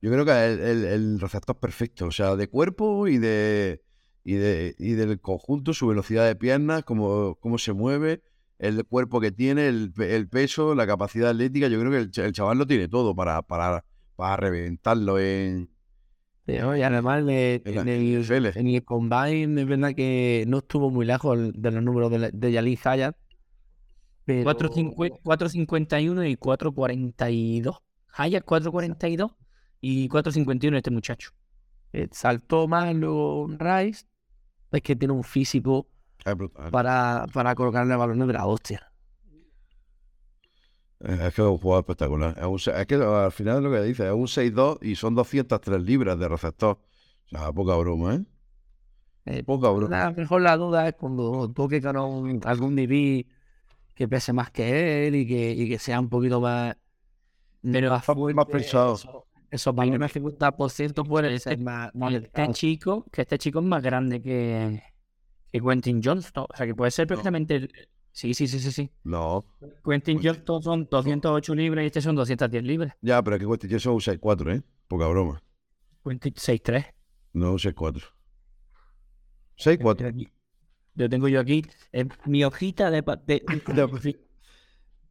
[0.00, 1.20] Yo creo que el, el, el
[1.60, 3.82] perfecto, o sea, de cuerpo y de
[4.22, 8.22] y de y del conjunto, su velocidad de piernas, cómo, cómo se mueve,
[8.58, 11.68] el cuerpo que tiene, el, el peso, la capacidad atlética.
[11.68, 13.84] Yo creo que el, ch- el chaval lo tiene todo para, para,
[14.16, 15.70] para reventarlo en,
[16.48, 16.76] ¿no?
[16.76, 18.46] Y además le- en el, NFL.
[18.58, 22.52] en el Combine es verdad que no estuvo muy lejos de los números de, de
[22.52, 23.16] Yalin Hayat.
[24.24, 27.78] Pero 4.50 4.51 y 4.42.
[28.14, 29.34] Hayat 4.42
[29.80, 31.30] y 4.51 este muchacho.
[31.92, 34.04] eh, saltó más luego Rice.
[34.70, 35.86] Es que tiene un físico
[36.36, 36.70] brutal.
[36.70, 38.92] para, para colocarle balones de la hostia.
[41.00, 42.34] Es es que es un jugador espectacular.
[42.38, 44.96] Es, un se- es que al final es lo que dice, es un 6-2 y
[44.96, 46.78] son 203 libras de receptor.
[47.26, 48.24] O sea, poca broma, ¿eh?
[49.26, 49.96] Eh, Poca broma.
[49.96, 53.26] la- mejor la duda es cuando toque con un- algún DB
[53.94, 56.76] que pese más que él y que, y que sea un poquito más.
[57.62, 58.94] Pero más, más fuerte, pensado.
[58.94, 63.82] Eso, esos balones 50% pueden ser más, más Este chico, que este chico es más
[63.82, 64.82] grande que,
[65.52, 66.46] que Quentin Johnston.
[66.48, 67.56] O sea, que puede ser perfectamente...
[67.56, 68.90] el- Sí, sí, sí, sí, sí.
[69.04, 69.44] No.
[69.84, 72.96] Quentin Pues- Johnston son 208 libras y este son 210 libras.
[73.00, 74.62] Ya, pero es que yo soy un 6-4, ¿eh?
[74.88, 75.40] Poca broma.
[76.04, 76.84] Quentin 6'3".
[77.34, 78.02] No, un 6-4.
[79.56, 80.08] 6-4.
[80.08, 80.28] Aquí.
[80.96, 81.64] Lo tengo yo aquí.
[81.92, 83.02] en mi hojita de...
[83.24, 83.44] de,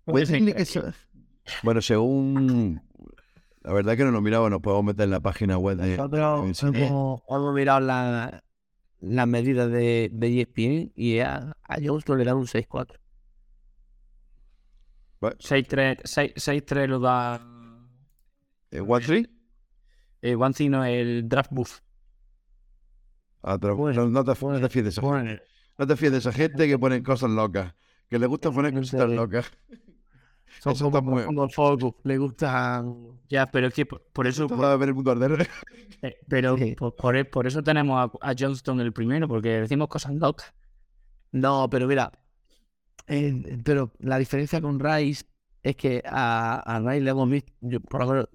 [0.03, 0.83] Puede ser que eso-
[1.63, 2.81] Bueno, según.
[3.61, 5.95] La verdad que no lo miraba, nos podemos meter en la página web de.
[5.95, 8.43] Nosotros hemos mirado la-
[8.99, 12.99] las medidas de, de ESPN y a, a Johnston le dan un 6-4.
[15.39, 17.41] 6'3", 6', 6'3 lo da...
[18.71, 19.29] ¿Eh, ¿One three?
[20.21, 21.79] Eh, One Thing no, el draft buff.
[23.41, 25.41] Ah, pero Bueno, no, te, no te fíes de esa gente.
[25.77, 27.73] No te fíes de esa gente que ponen cosas locas.
[28.09, 29.07] Que le gusta poner sé.
[29.07, 29.51] locas.
[30.59, 31.23] Son Eso como, muy-
[32.03, 34.47] le gustan Ya, pero es que por, por eso...
[34.63, 35.47] A ver el mundo arder.
[36.01, 36.75] eh, pero Sí.
[36.75, 40.53] por, por, e- por eso tenemos a, a Johnston el primero, porque decimos cosas locas.
[41.31, 42.11] No, pero mira,
[43.07, 45.25] eh, pero la diferencia con Rice
[45.63, 48.29] es que a, a Rice le hemos visto, yo, por lo menos,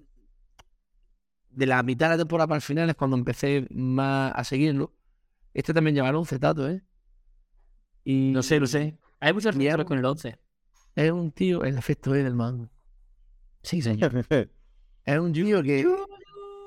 [1.49, 4.93] de la mitad de la temporada para el final es cuando empecé más a seguirlo.
[5.53, 6.83] Este también llevará un cetato, ¿eh?
[8.03, 8.97] Y No sé, lo sé.
[9.19, 10.37] Hay muchos receptores con el 11.
[10.95, 12.69] Es un tío, el efecto Edelman.
[13.63, 14.13] Sí, señor.
[15.05, 15.85] Es un tío que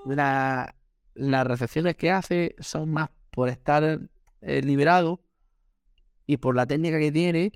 [0.06, 0.74] la-
[1.14, 4.00] las recepciones que hace son más por estar
[4.42, 5.20] eh, liberado
[6.26, 7.52] y por la técnica que tiene,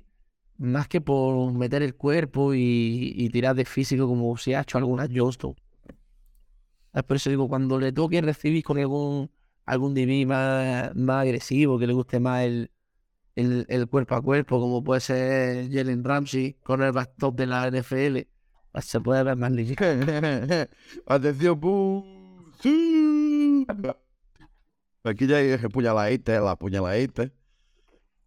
[0.57, 4.77] más que por meter el cuerpo y, y tirar de físico como se ha hecho
[4.77, 5.55] algunas Johnston.
[6.93, 9.31] Es por eso digo, cuando le toque recibir con algún,
[9.65, 12.71] algún DB más, más agresivo, que le guste más el,
[13.41, 17.69] el, el cuerpo a cuerpo, como puede ser Jalen Ramsey con el top de la
[17.69, 18.19] NFL,
[18.71, 19.75] pues se puede ver más limpio.
[21.07, 21.59] Atención.
[22.61, 23.65] ¡Sí!
[25.03, 27.31] Aquí ya hay puñaladita, la puñaladita.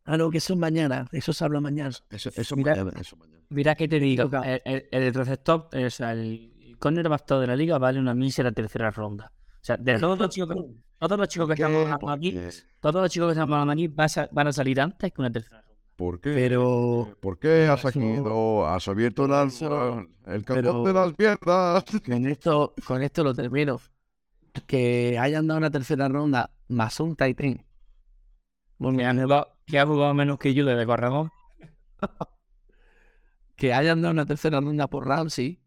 [0.05, 1.95] Ah, no, que eso es mañana, eso se habla mañana.
[2.11, 2.75] Eso, eso Mira.
[2.77, 3.43] mañana, eso mañana.
[3.49, 7.79] Mira que te digo, el, el, el receptor, o sea, el cornerback de la liga
[7.79, 9.33] vale una mísera tercera ronda.
[9.65, 10.63] O sea, de todos los chicos que,
[10.99, 12.39] todos los chicos que estamos hablando aquí,
[12.81, 15.63] todos los chicos que estamos hablando aquí a- van a salir antes que una tercera
[15.63, 15.75] ronda.
[15.97, 16.35] ¿Por qué?
[16.35, 17.97] Pero ¿Por qué has has
[18.89, 21.83] abierto la- eso- el cajón de las piernas?
[22.07, 23.81] con esto, con esto lo termino.
[24.67, 27.65] Que hayan dado una tercera ronda más un Titan.
[28.79, 31.31] Que ha jugado, que ha jugado menos que yo de corredor.
[33.57, 35.59] que hayan dado una tercera ronda por Ramsey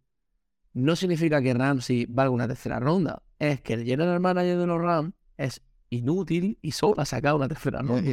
[0.74, 3.24] no significa que Ramsey valga una tercera ronda.
[3.40, 7.48] Es que el general manager de los Rams es inútil y solo ha sacado una
[7.48, 8.12] tercera Y, ronda.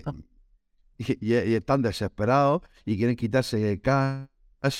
[0.98, 4.26] y- y- y están desesperados y quieren quitarse cash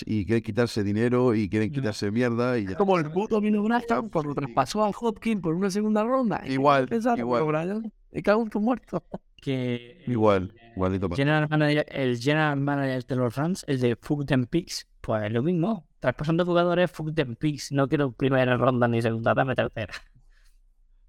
[0.07, 2.77] y quieren quitarse dinero y quieren quitarse mierda y ya.
[2.77, 6.43] Como el puto Mino Bryan cuando traspasó a Hopkins por una segunda ronda.
[6.47, 6.89] ¿Y Igual,
[7.19, 7.93] igual.
[8.13, 9.03] Me cago en muerto.
[9.37, 11.21] Que Igual, el igualito pasa.
[11.21, 15.43] general manager, el general manager de los Rams, el de Fuck Them Picks, pues lo
[15.43, 15.87] mismo.
[16.01, 17.71] Traspasando jugadores, Fuck Them Picks.
[17.73, 19.93] No quiero primera ronda ni segunda, dame tercera.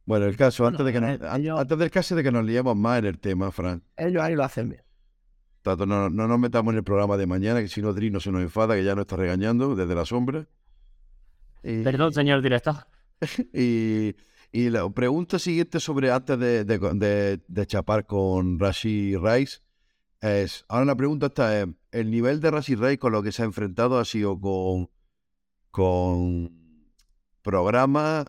[0.06, 2.76] Bueno, el caso, antes, de que nos- ellos- antes del caso de que nos liemos
[2.76, 3.84] más en el tema, Fran.
[3.97, 4.84] Ellos ahí lo hacen bien.
[5.64, 8.20] Tato, no, no nos metamos en el programa de mañana, que si no Dri no
[8.20, 10.47] se nos enfada, que ya nos está regañando desde la sombra.
[11.64, 12.76] Y- Perdón, señor director.
[13.53, 14.16] Y,
[14.51, 19.62] y la pregunta siguiente sobre antes de, de- de- de chapar con Rashi Rice
[20.22, 23.41] es, ahora la pregunta está es, el nivel de Rashi Rice con lo que se
[23.41, 24.89] ha enfrentado ha sido con,
[25.72, 26.51] con
[27.41, 28.26] programas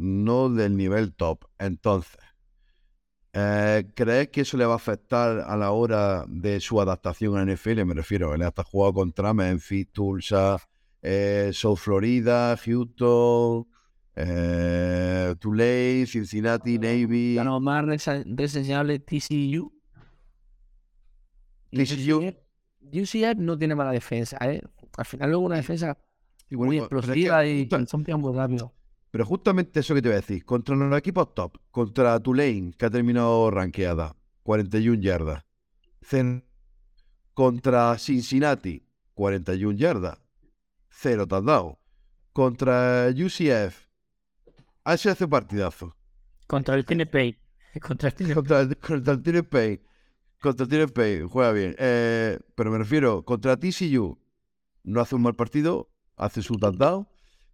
[0.00, 1.44] no del nivel top.
[1.58, 2.18] Entonces,
[3.32, 7.44] eh, ¿crees que eso le va a afectar a la hora de su adaptación a
[7.44, 7.84] NFL?
[7.84, 10.56] Me refiero, él hasta jugado contra Memphis, Tulsa,
[11.02, 13.66] eh, South Florida, Houston,
[14.16, 17.34] eh, Tulane, Cincinnati, Navy.
[17.34, 19.72] La más reseñable TCU.
[21.70, 22.34] TCU.
[22.92, 24.62] UCF no tiene mala defensa, ¿eh?
[24.96, 25.96] Al final luego una defensa
[26.48, 28.72] Y bueno, muy pero es que explosiva y son muy rápidos.
[29.10, 32.86] Pero justamente eso que te voy a decir, contra los equipos top, contra Tulane, que
[32.86, 35.44] ha terminado rankeada, 41 yardas.
[36.02, 36.44] Cen-
[37.34, 38.84] Contra Cincinnati,
[39.14, 40.18] 41 yardas.
[40.90, 41.76] Cero touchdown.
[42.32, 43.86] Contra UCF,
[44.96, 45.96] sido hace partidazo.
[46.46, 47.38] Contra el TNP.
[47.80, 48.34] Contra el TNP.
[48.34, 49.80] Contra el, contra el Pay.
[50.40, 51.74] Contra el Pay, juega bien.
[51.78, 54.18] Eh, pero me refiero, contra TCU,
[54.84, 57.06] no hace un mal partido, hace su touchdown,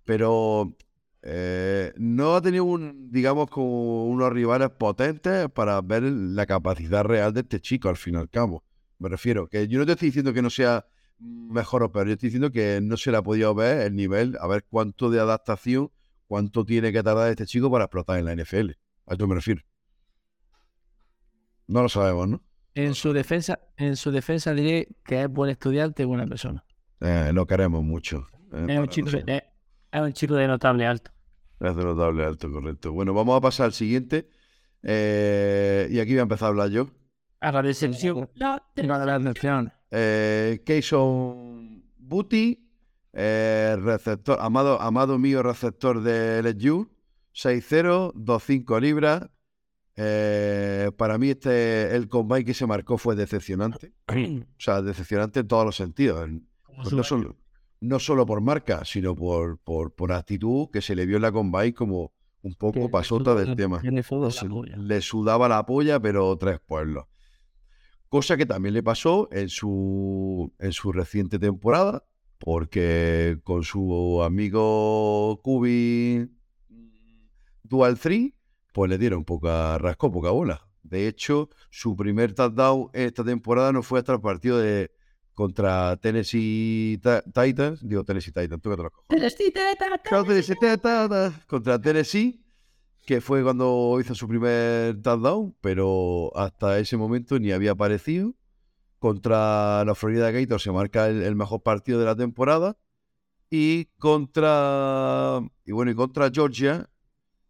[0.04, 0.76] pero
[1.22, 7.32] eh, no ha tenido, un, digamos, como unos rivales potentes para ver la capacidad real
[7.32, 8.64] de este chico, al fin y al cabo.
[8.98, 10.86] Me refiero, que yo no te estoy diciendo que no sea
[11.18, 14.36] mejor o peor, yo estoy diciendo que no se le ha podido ver el nivel,
[14.40, 15.90] a ver cuánto de adaptación,
[16.26, 18.70] cuánto tiene que tardar este chico para explotar en la NFL.
[19.06, 19.62] A esto me refiero.
[21.66, 22.42] No lo sabemos, ¿no?
[22.74, 26.64] En su defensa, en su defensa diré que es buen estudiante y buena persona.
[27.00, 28.26] Eh, lo queremos mucho.
[28.52, 29.10] eh, Es un, chico,
[29.96, 31.10] es un chico de notable alto.
[31.60, 32.92] Es de notable alto, correcto.
[32.92, 34.28] Bueno, vamos a pasar al siguiente.
[34.82, 36.90] Eh, y aquí voy a empezar a hablar yo.
[37.40, 38.28] A la decepción.
[38.34, 39.72] La Tengo la atención.
[39.90, 42.68] Eh, Keyson Booty,
[43.12, 46.88] eh, receptor, amado, amado mío receptor de LSU,
[47.34, 49.28] 6'0, 2'5 libras.
[49.98, 53.94] Eh, para mí este el combine que se marcó fue decepcionante.
[54.08, 56.24] O sea, decepcionante en todos los sentidos.
[56.24, 56.46] En-
[56.92, 57.36] no, solo,
[57.80, 61.32] no solo por marca, sino por, por, por actitud que se le vio en la
[61.32, 62.12] combine como
[62.42, 63.80] un poco Que pasota del tema.
[64.30, 64.38] Se-
[64.78, 67.06] le sudaba la polla, pero tres pueblos.
[68.08, 72.04] Cosa que también le pasó en su, en su reciente temporada,
[72.38, 76.30] porque con su amigo Kubi
[77.62, 78.30] Dual 3,
[78.72, 80.68] pues le dieron poca, rascó poca bola.
[80.82, 84.92] De hecho, su primer touchdown esta temporada no fue hasta el partido de
[85.36, 88.82] contra Tennessee Ti- Titans, digo Tennessee Titans, tú que te.
[90.10, 92.42] Contra Tennessee Titans, contra Tennessee,
[93.04, 98.34] que fue cuando hizo su primer touchdown, pero hasta ese momento ni había aparecido.
[98.98, 102.76] Contra la Florida Gators se marca el, el mejor partido de la temporada
[103.50, 105.40] Y contra.
[105.66, 106.88] Y bueno, y contra Georgia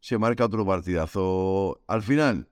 [0.01, 1.80] se marca otro partidazo.
[1.87, 2.49] Al final,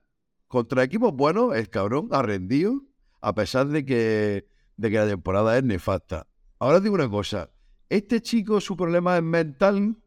[0.47, 2.81] contra equipos buenos, el cabrón ha rendido,
[3.21, 4.47] a pesar de que,
[4.77, 6.27] de que la temporada es nefasta.
[6.59, 7.51] Ahora digo una cosa.
[7.89, 9.97] Este chico, su problema es mental,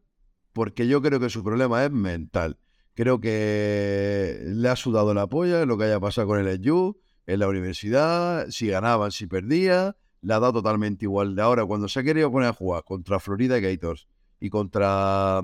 [0.53, 2.57] porque yo creo que su problema es mental.
[2.93, 7.39] Creo que le ha sudado la polla lo que haya pasado con el SU, en
[7.39, 11.65] la universidad, si ganaban, si perdía, le ha dado totalmente igual de ahora.
[11.65, 14.07] Cuando se ha querido poner a jugar contra Florida Gators
[14.39, 15.41] y contra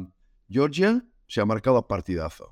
[0.49, 2.49] Georgia, se ha marcado a partidazos.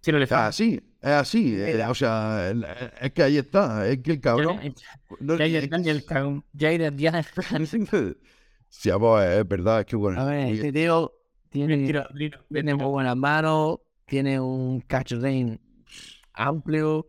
[0.00, 1.54] Sí, le Es así, es así.
[1.56, 2.66] eh, o sea, el-
[3.00, 3.86] es que ahí está.
[3.88, 4.58] Es que el cabrón.
[5.20, 6.44] no- Jaden es- Daniel cagón.
[6.58, 8.18] Jaden Daniel.
[8.68, 10.20] Sí, vamos, es verdad, es que bueno.
[10.20, 11.12] A ver, este tío
[11.48, 12.08] tiene, Mentira,
[12.76, 15.60] muy buenas manos, tiene un catch range
[16.32, 17.08] amplio,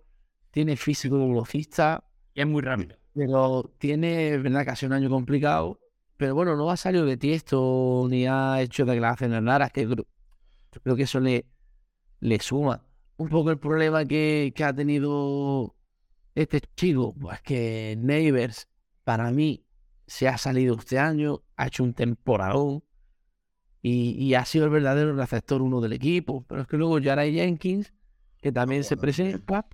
[0.52, 2.04] tiene físico de velocista,
[2.36, 2.96] Y es muy rápido.
[3.16, 5.80] pero tiene, es verdad, que ha sido un año complicado.
[6.18, 10.06] Pero bueno, no ha salido de tiesto ni ha hecho declaraciones raras, que creo,
[10.72, 11.46] yo creo que eso le,
[12.20, 12.85] le suma.
[13.18, 15.76] Un poco el problema que, que ha tenido
[16.34, 18.68] este chico, pues que Neighbors,
[19.04, 19.66] para mí,
[20.08, 22.84] se ha salido este año, ha hecho un temporadón
[23.82, 26.44] y, y ha sido el verdadero receptor uno del equipo.
[26.48, 27.94] Pero es que luego Jaray Jenkins,
[28.42, 29.66] que también se presenta,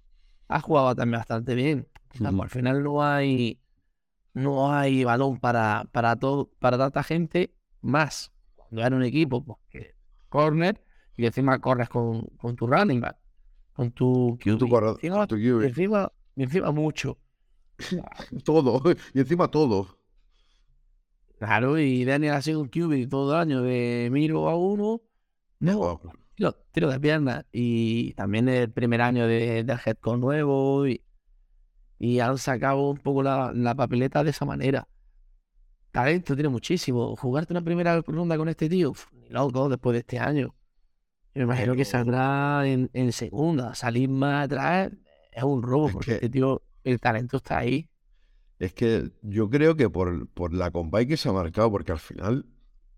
[0.47, 1.87] ha jugado también bastante bien.
[2.23, 3.61] Al final no hay
[4.33, 9.59] no hay balón para, para todo, para tanta gente, más cuando era un equipo, pues
[9.69, 9.95] que
[10.29, 10.81] corner,
[11.17, 13.17] y encima corres con, con tu running back,
[13.73, 14.57] con tu QB.
[14.57, 15.63] tu encima, tu QB.
[15.63, 17.17] y encima, y encima mucho.
[18.45, 18.81] Todo,
[19.13, 19.97] y encima todo.
[21.39, 25.01] Claro, y Daniel ha sido un QB todo el año de miro a uno,
[25.59, 25.99] no,
[26.35, 27.45] tiro, tiro de pierna.
[27.51, 31.03] Y también el primer año de, del head coach nuevo, y,
[31.99, 34.87] y han sacado un poco la, la papeleta de esa manera.
[35.91, 37.15] Talento tiene muchísimo.
[37.15, 38.93] Jugarte una primera ronda con este tío,
[39.29, 40.53] loco, después de este año.
[41.33, 43.73] Yo me imagino que saldrá en, en segunda.
[43.75, 44.91] Salir más atrás
[45.31, 47.87] es un robo, Es porque que- este tío, el talento está ahí.
[48.59, 51.99] Es que yo creo que por, por la combine que se ha marcado, porque al
[51.99, 52.45] final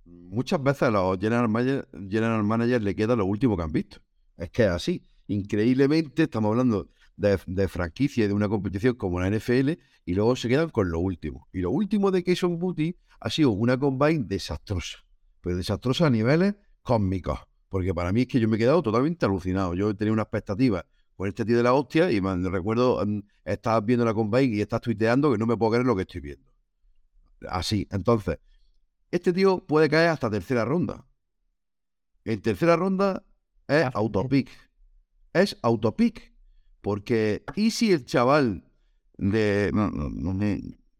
[0.06, 3.98] muchas veces a los general manager, general managers le queda lo último que han visto.
[4.36, 5.02] Es que es así.
[5.28, 9.72] Increíblemente estamos hablando de, de franquicia y de una competición como la NFL
[10.06, 11.48] y luego se quedan con lo último.
[11.54, 14.98] Y lo último de Kayson Booty ha sido una combine desastrosa.
[15.40, 17.40] Pero desastrosa a niveles cósmicos.
[17.74, 19.74] Porque para mí es que yo me he quedado totalmente alucinado.
[19.74, 23.84] Yo tenía una expectativa con este tío de la hostia y me recuerdo, mm, estás
[23.84, 26.54] viendo la combine y estás tuiteando que no me puedo creer lo que estoy viendo.
[27.50, 28.38] Así, entonces,
[29.10, 31.04] este tío puede caer hasta tercera ronda.
[32.26, 33.26] En tercera ronda
[33.68, 34.52] es autopic.
[35.34, 36.32] Es autopic.
[36.80, 38.66] Porque, ¿y si el chaval
[39.18, 39.72] de.
[39.74, 40.46] no, no, no, no,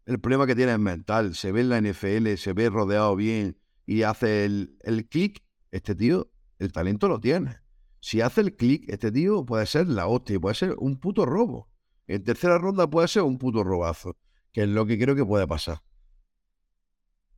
[0.06, 3.56] el problema que tiene es mental, se ve en la NFL, se ve rodeado bien
[3.86, 7.56] y hace el, el clic, este tío, el talento lo tiene.
[8.00, 11.68] Si hace el clic, este tío puede ser la hostia, puede ser un puto robo.
[12.06, 14.16] En tercera ronda puede ser un puto robazo,
[14.52, 15.80] que es lo que creo que puede pasar.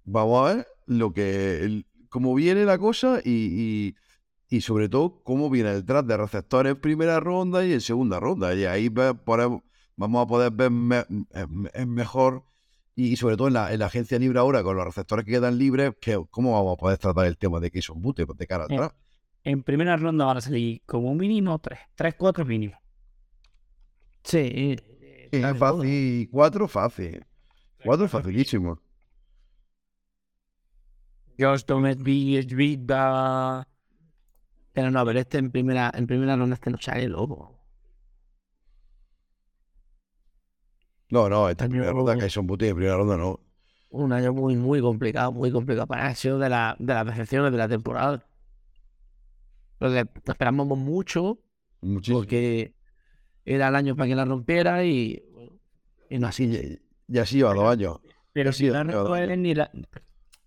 [0.05, 3.95] Vamos a ver lo que, el- cómo viene la cosa y, y-
[4.49, 8.21] y sobre todo cómo viene el draft de receptores en primera ronda y en segunda
[8.21, 8.55] ronda.
[8.55, 9.63] Y ahí podemos-
[9.97, 12.45] vamos a poder ver me- em- mejor
[12.95, 15.59] y, sobre todo en la, en la agencia libre ahora con los receptores que quedan
[15.59, 18.65] libres, que, cómo vamos a poder tratar el tema de que son Bute de cara
[18.71, 18.93] Eh, atrás.
[19.51, 21.81] En primera ronda van a salir como mínimo tres.
[21.95, 22.77] Tres, cuatro mínimo.
[24.25, 24.39] Sí.
[24.39, 24.77] eh,
[25.33, 27.25] Sí, está es de fácil, cuatro fácil.
[27.85, 28.81] Cuatro facilísimo.
[31.39, 33.67] Josh BHB, va.
[34.73, 37.53] Pero no, pero este en primera, en primera ronda este no sale loco.
[41.11, 43.41] No, no, esta Año- primera ronda que son Bute en primera ronda no.
[43.91, 46.07] Un año muy, muy complicado, muy complicado para.
[46.09, 48.26] Ha sido de, la, de las decepciones de la temporada.
[49.79, 51.39] Porque esperamos mucho,
[51.81, 52.19] Muchísimo.
[52.21, 52.75] porque
[53.45, 55.53] era el año para que la rompiera y, bueno,
[56.11, 56.79] y no así.
[57.09, 57.99] Y, así lleva dos años.
[58.33, 59.71] Pero si la roto él ni la.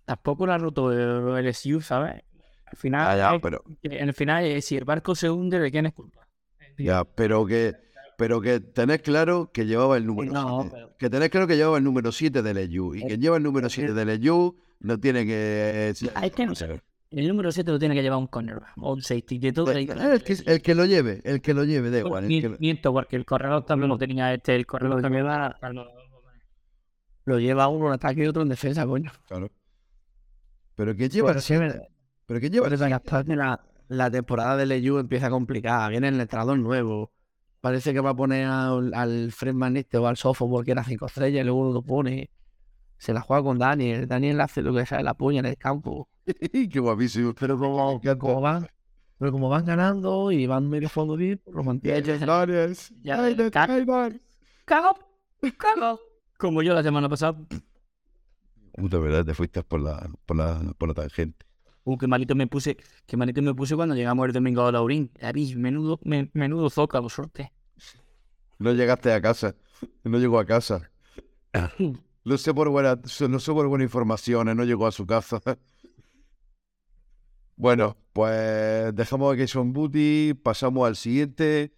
[0.04, 2.22] Tampoco la ha roto el LSU, ¿sabes?
[2.66, 5.58] Al final, Ah, ya, es- pero, en el final, eh, si el barco se hunde,
[5.58, 6.26] ¿de quién es culpa?
[6.78, 7.74] ya, pero que,
[8.16, 10.70] pero que tenés claro que llevaba el número No, 7.
[10.76, 12.94] pero- Que tenés claro que llevaba el número 7 del EU.
[12.94, 15.90] Y Eh, quien lleva el número es que- 7 del EU no tiene que.
[15.90, 16.80] eh, Hay que no sé.
[17.10, 19.38] El número 7 lo tiene que llevar un cornerback o un safety.
[19.38, 22.22] De todo hay- El que, el que lo lleve, el que lo lleve, da igual.
[22.24, 25.02] el Mi- que lo- Miento, porque el corredor también lo tenía este, el corredor Lo
[25.02, 25.70] también lleva- va.
[27.24, 29.10] Lo lleva uno en ataque y otro en defensa, coño.
[29.26, 29.50] claro.
[30.76, 31.72] Pero que lleva el Pero sí, es 7.
[31.74, 31.88] verdad.
[32.26, 35.88] Pero que lleva el la, la temporada de LSU empieza complicada.
[35.88, 37.12] Viene el entrenador nuevo.
[37.60, 41.06] Parece que va a poner al, al freshman este o al sophomore que era 5
[41.06, 42.30] estrellas y luego lo pone.
[42.96, 44.06] se la juega con Daniel.
[44.06, 46.08] Daniel hace lo que sea la polla en el campo.
[46.70, 47.34] Qué guapísimo.
[47.34, 48.68] Pero como, como van,
[49.18, 52.02] pero como van ganando y van medio fondo pues lo mantienen.
[54.64, 54.98] ¡Cago!
[55.58, 56.00] ¡Cago!
[56.38, 57.38] Como yo la semana pasada.
[58.72, 61.44] Puta verdad, te fuiste por la, por la, por la tangente.
[61.84, 62.76] Uh, qué malito me puse,
[63.06, 65.10] qué malito me puse cuando llegamos el domingo a Laurín.
[65.20, 67.52] David, menudo, me- menudo zócalo, suerte.
[68.58, 69.54] No llegaste a casa.
[70.04, 70.90] No llegó a casa.
[72.22, 75.40] No sé por buena, no sé por buena información, no llegó a su casa.
[77.60, 81.74] Bueno, pues dejamos a Jason Booty, pasamos al siguiente,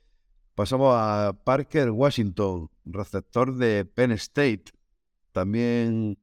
[0.55, 4.67] pasamos a Parker Washington, receptor de Penn State.
[5.33, 6.17] También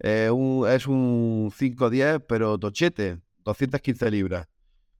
[0.00, 4.48] eh, un- es un 5-10, pero tochete, 215 libras.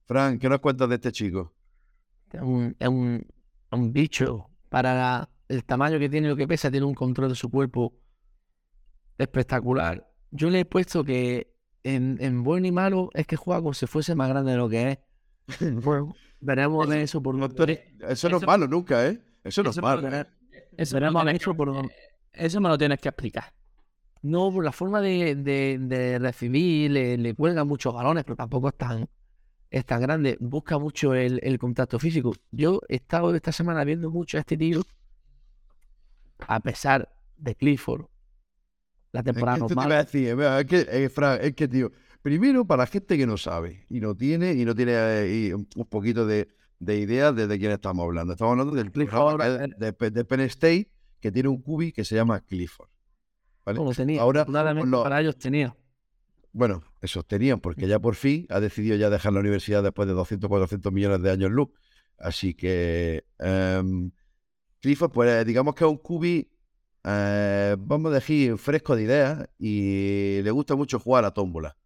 [0.05, 1.53] Frank, ¿qué nos cuentas de este chico?
[2.31, 3.27] Es un, es un,
[3.71, 4.49] un bicho.
[4.69, 7.93] Para el tamaño que tiene, lo que pesa, tiene un control de su cuerpo
[9.17, 10.09] espectacular.
[10.31, 11.53] Yo le he puesto que
[11.85, 14.67] en, en bueno y malo es que juega como si fuese más grande de lo
[14.69, 14.99] que es.
[15.83, 19.21] Bueno, veremos de eso por No te- Eso no es Eso- malo nunca, ¿eh?
[19.43, 20.01] Eso no es eso malo.
[20.77, 21.91] Eso, veremos me lo de eso por tienes-
[22.33, 23.53] eso me lo tienes que explicar.
[24.23, 28.69] No, por la forma de, de- de recibir, le, le cuelga muchos balones, pero tampoco
[28.69, 29.07] es tan,
[29.69, 30.37] es tan grande.
[30.39, 32.33] Busca mucho el, el contacto físico.
[32.51, 34.81] Yo he estado esta semana viendo mucho a este tío,
[36.47, 38.05] a pesar de Clifford,
[39.15, 40.05] la Es temporada que esto te normal.
[40.05, 41.91] decir, eh, es que, eh, es que, tío,
[42.21, 45.53] primero para la gente que no sabe y no tiene, y no tiene eh, y
[45.53, 46.47] un poquito de,
[46.79, 48.33] de idea de, de quién estamos hablando.
[48.33, 50.89] Estamos hablando del Clifford, que es de, de Penn State,
[51.19, 52.89] que tiene un cubi que se llama Clifford.
[53.65, 53.77] ¿vale?
[53.77, 54.21] Como tenía.
[54.21, 55.75] Ahora, lo- para ellos tenía.
[56.51, 60.13] Bueno, eso tenían, porque ya por fin ha decidido ya dejar la universidad después de
[60.13, 61.69] 200, 400 millones de años luz.
[62.17, 64.11] Así que em,
[64.79, 66.49] Clifford, pues digamos que es un cubi,
[67.05, 71.77] eh, vamos a decir, fresco de ideas y le gusta mucho jugar a tómbola.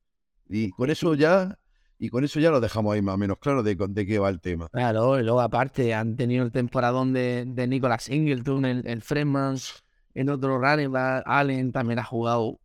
[0.47, 1.57] Y con eso ya,
[1.97, 4.29] y con eso ya lo dejamos ahí más o menos claro de, de qué va
[4.29, 4.69] el tema.
[4.69, 9.57] Claro, y luego aparte han tenido el temporadón de, de Nicolas Singleton, el, el Freeman,
[10.13, 12.59] en otro running back, Allen también ha jugado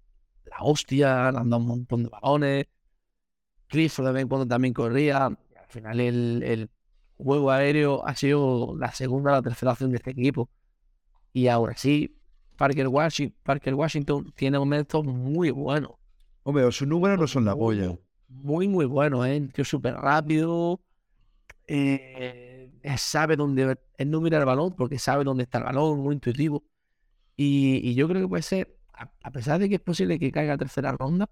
[0.44, 2.66] la hostia, le han dado un montón de balones.
[3.66, 5.26] Clifford en cuando también corría.
[5.26, 6.70] Al final el, el
[7.16, 10.48] juego aéreo ha sido la segunda o la tercera opción de este equipo.
[11.32, 12.16] Y ahora sí,
[12.56, 15.92] Parker Washington, Parker Washington tiene momentos muy buenos.
[16.42, 17.96] Hombre, sus números no son la polla.
[18.28, 19.40] Muy, muy bueno, ¿eh?
[19.52, 20.80] Tío súper rápido.
[21.66, 23.78] eh, sabe dónde.
[23.96, 26.64] Él no mira el balón porque sabe dónde está el balón, muy intuitivo.
[27.36, 30.30] Y, y yo creo que puede ser, a, a pesar de que es posible que
[30.32, 31.28] caiga a tercera ronda,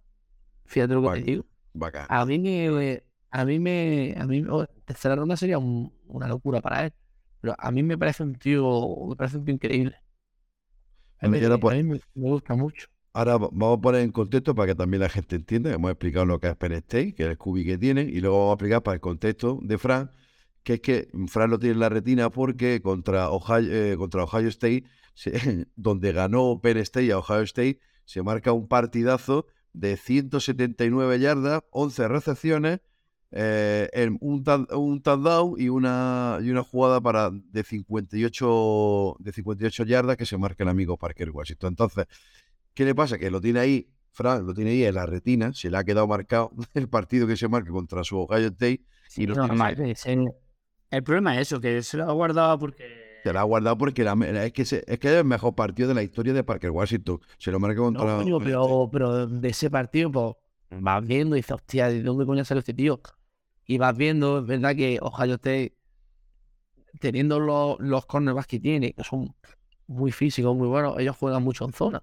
[0.66, 1.46] fíjate lo que te digo.
[1.74, 2.06] Bacán.
[2.08, 3.02] A mí me.
[3.30, 4.14] A mí me.
[4.18, 6.92] A mí, oh, tercera ronda sería un- una locura para él.
[7.40, 9.06] Pero a mí me parece un tío.
[9.08, 9.96] Me parece un tío increíble.
[11.22, 12.88] A mí, ahora, a mí me, me gusta mucho.
[13.14, 15.72] Ahora va- vamos a poner en contexto para que también la gente entienda.
[15.72, 18.38] Hemos explicado lo que es Penn State, que es el cubi que tiene, y luego
[18.38, 20.10] vamos a explicar para el contexto de Fran,
[20.62, 24.48] que es que Fran lo tiene en la retina porque contra Ohio, eh, contra Ohio
[24.48, 25.32] State, se-
[25.76, 32.08] donde ganó Penn State a Ohio State, se marca un partidazo de 179 yardas, 11
[32.08, 32.80] recepciones,
[33.32, 34.44] eh, en un,
[34.76, 40.36] un touchdown y una, y una jugada para de 58, de 58 yardas que se
[40.38, 41.68] marca el amigo Parker Washington.
[41.72, 42.06] Entonces,
[42.74, 43.18] ¿Qué le pasa?
[43.18, 46.06] Que lo tiene ahí, Fran, lo tiene ahí en la retina, se le ha quedado
[46.06, 48.80] marcado el partido que se marca contra su Ohio State
[49.16, 49.94] y lo tiene- normal.
[50.90, 52.84] El problema es eso, que se lo ha guardado porque.
[53.22, 54.14] se la ha guardado porque la-
[54.44, 57.18] es, que se- es que es el mejor partido de la historia de Parker Washington.
[57.38, 58.16] Se lo marca No, contra.
[58.16, 58.44] coño, Ohio State.
[58.50, 60.34] pero, pero de ese partido, pues
[60.80, 63.00] vas viendo y dices, hostia, ¿de dónde coño salió este tío?
[63.66, 65.74] Y vas viendo, es verdad que Ohio State,
[67.00, 69.34] teniendo los, los cornerbacks que tiene, que son
[69.86, 72.02] muy físicos, muy buenos, ellos juegan mucho en zona.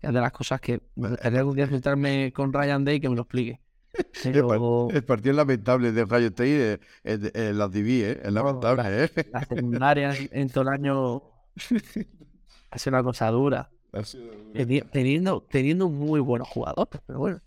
[0.00, 0.80] Es de las cosas que
[1.22, 3.60] algún día sentarme con Ryan Day que me lo explique.
[4.22, 4.48] Pero
[4.90, 8.20] El partido es lamentable de Ohio State eh, las DB, ¿eh?
[8.24, 9.10] Es lamentable, ¿eh?
[9.32, 11.22] la secundaria en todo el año
[12.70, 13.70] ha sido una cosa dura.
[14.54, 17.40] Teni- Teniendo, teniendo muy buenos jugadores, pero bueno.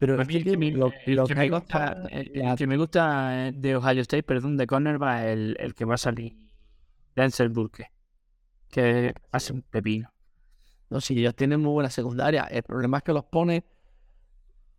[0.00, 4.24] Pero que me, lo, que que me gusta, la- que me gusta de Ohio State,
[4.24, 6.36] perdón, de cornerback, el, el que va a salir
[7.16, 7.92] Denzel Burke,
[8.70, 10.12] que hace un pepino.
[10.90, 12.44] No, si ellos tienen muy buena secundaria.
[12.44, 13.64] El problema es que los pone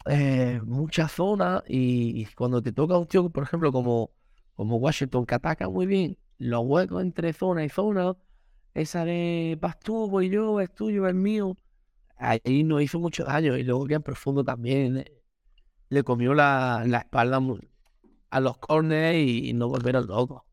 [0.05, 4.11] eh, mucha zona y, y cuando te toca un tío, por ejemplo, como,
[4.55, 8.15] como Washington, que ataca muy bien los huecos entre zona y zona,
[8.73, 11.57] esa de vas tú, voy yo, es tuyo, es mío,
[12.21, 13.57] ahí nos hizo mucho daño.
[13.57, 15.11] Y luego que en profundo también eh,
[15.89, 17.41] le comió la, la espalda
[18.29, 20.43] a los corners y, y no volvieron locos.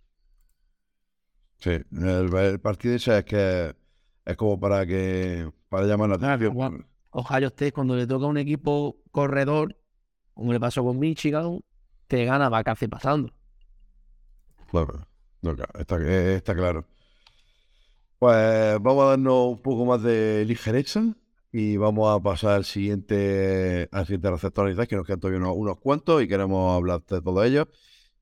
[1.59, 3.75] Sí, el, el partido ese es que
[4.25, 6.87] es como para que para llamar la atención.
[7.11, 9.77] Ohio State, cuando le toca a un equipo corredor,
[10.35, 11.61] como le pasó con Michigan,
[12.09, 13.33] te gana va casi pasando.
[14.71, 15.07] Claro,
[15.43, 16.87] no, claro, está, eh, está claro.
[18.19, 21.15] Pues vamos a darnos un poco más de ligereza
[21.53, 25.79] y vamos a pasar al siguiente, al siguiente receptor, que nos quedan todavía unos, unos
[25.81, 27.67] cuantos y queremos hablar de todos ellos.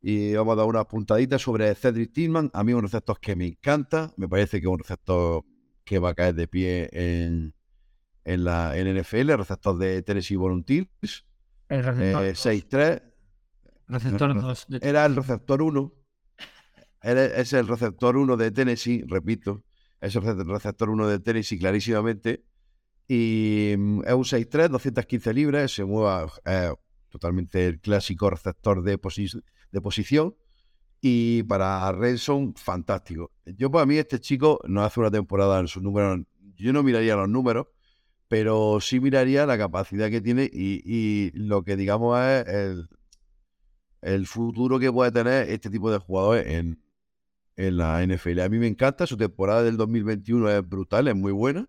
[0.01, 2.51] Y vamos a dar unas puntaditas sobre Cedric Tillman.
[2.55, 4.13] A mí un receptor que me encanta.
[4.17, 5.45] Me parece que es un receptor
[5.85, 7.55] que va a caer de pie en,
[8.25, 11.25] en la en NFL, receptor de Tennessee Volunteers.
[11.69, 12.25] El receptor.
[12.25, 13.03] Eh, 6-3.
[13.89, 15.93] receptor dos de- Era el receptor 1.
[17.03, 19.65] Es el receptor 1 de Tennessee, repito.
[20.01, 22.45] Es el rece- receptor 1 de Tennessee clarísimamente.
[23.09, 25.73] Y mm, es un 6'3, 215 libras.
[25.73, 26.73] Se mueve eh,
[27.11, 29.43] totalmente el clásico receptor de, posi-
[29.73, 30.35] de posición.
[31.01, 33.33] Y para Redson, fantástico.
[33.45, 36.21] Yo, para mí, este chico no hace una temporada en sus números.
[36.57, 37.67] Yo no miraría los números,
[38.29, 42.89] pero sí miraría la capacidad que tiene y, y lo que digamos es el,
[44.03, 46.81] el futuro que puede tener este tipo de jugadores en,
[47.57, 48.41] en la NFL.
[48.43, 51.69] A mí me encanta, su temporada del 2021 es brutal, es muy buena.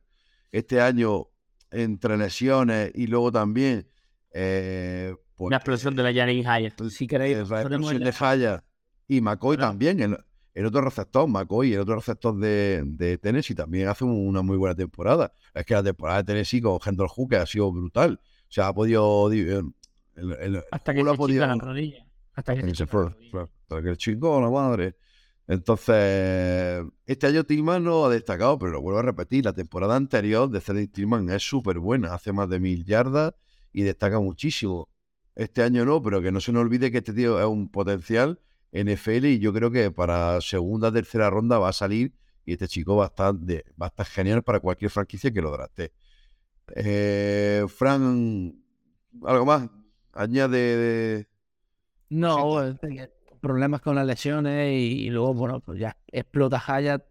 [0.51, 1.27] Este año,
[1.71, 3.87] entre lesiones y luego también...
[4.31, 6.81] eh, Una explosión de la Hyatt.
[6.89, 8.63] Si eh, queréis, la explosión de Falla
[9.07, 9.71] y McCoy Claro.
[9.71, 10.17] también, el,
[10.53, 14.57] el otro receptor, McCoy, el otro receptor de, de Tennessee también hace un- una muy
[14.57, 15.31] buena temporada.
[15.53, 18.19] Es que la temporada de Tennessee con Hendon Hooker ha sido brutal.
[18.21, 19.29] O sea, ha podido...
[19.29, 19.73] di- el-
[20.39, 22.05] el- hasta que ha podido- rodilla.
[22.33, 23.09] Hasta que se fue,
[23.67, 24.95] para que el chico, la madre.
[25.47, 30.49] Entonces, este año Tillman no ha destacado, pero lo vuelvo a repetir, la temporada anterior
[30.49, 33.33] de Cedric Tillman es súper buena, hace más de mil yardas
[33.71, 34.89] y destaca muchísimo.
[35.35, 38.39] Este año no, pero que no se nos olvide que este tío es un potencial
[38.73, 42.13] NFL y yo creo que para segunda, tercera ronda va a salir
[42.45, 45.41] y este chico va a estar, de- va a estar genial para cualquier franquicia que
[45.41, 45.93] lo draste.
[46.75, 48.53] Eh, Fran,
[49.23, 49.69] ¿algo más?
[50.13, 51.27] Añade de...
[52.09, 52.35] No,
[52.81, 57.03] que problemas con las lesiones y, y luego, bueno, pues ya explota Hayat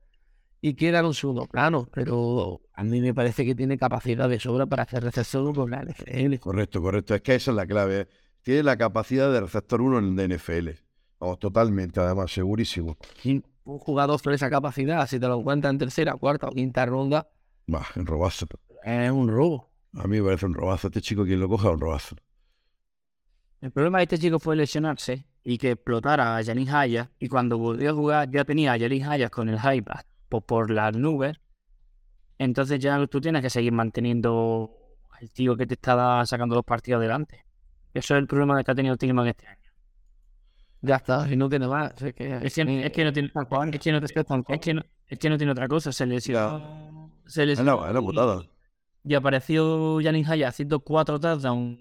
[0.61, 4.41] y queda en un segundo plano, pero a mí me parece que tiene capacidad de
[4.41, 6.37] sobra para hacer recepción con la NFL.
[6.41, 7.15] Correcto, correcto.
[7.15, 8.09] Es que esa es la clave.
[8.43, 10.71] Tiene la capacidad de receptor 1 en el NFL.
[11.21, 12.97] Vamos, totalmente, además, segurísimo.
[13.65, 17.29] Un jugador con esa capacidad, si te lo encuentras en tercera, cuarta o quinta ronda,
[17.67, 18.47] Bah, un robazo.
[18.85, 19.71] es un robo.
[19.95, 20.87] A mí me parece un robazo.
[20.89, 22.17] Este chico, quien lo coja, un robazo.
[23.61, 27.11] El problema de este chico fue lesionarse y que explotara a Janine Haya.
[27.21, 29.89] Y cuando volvió a jugar, ya tenía a Janine Haya con el hype
[30.29, 31.37] por, por las nubes.
[32.39, 34.71] Entonces ya tú tienes que seguir manteniendo
[35.13, 37.45] al tío que te está sacando los partidos adelante.
[37.95, 39.71] Eso es el problema que ha tenido Tillman este año.
[40.83, 41.93] Ya está, si no tiene más.
[42.03, 43.31] Es que, Es que, es que no tiene,
[43.77, 44.01] es que no,
[44.55, 45.93] es que no- es que no tiene otra cosa.
[45.93, 47.13] Se lesionó.
[47.25, 47.77] Se Es lesionó
[49.05, 51.79] y- apareció Janine Haya haciendo cuatro touchdowns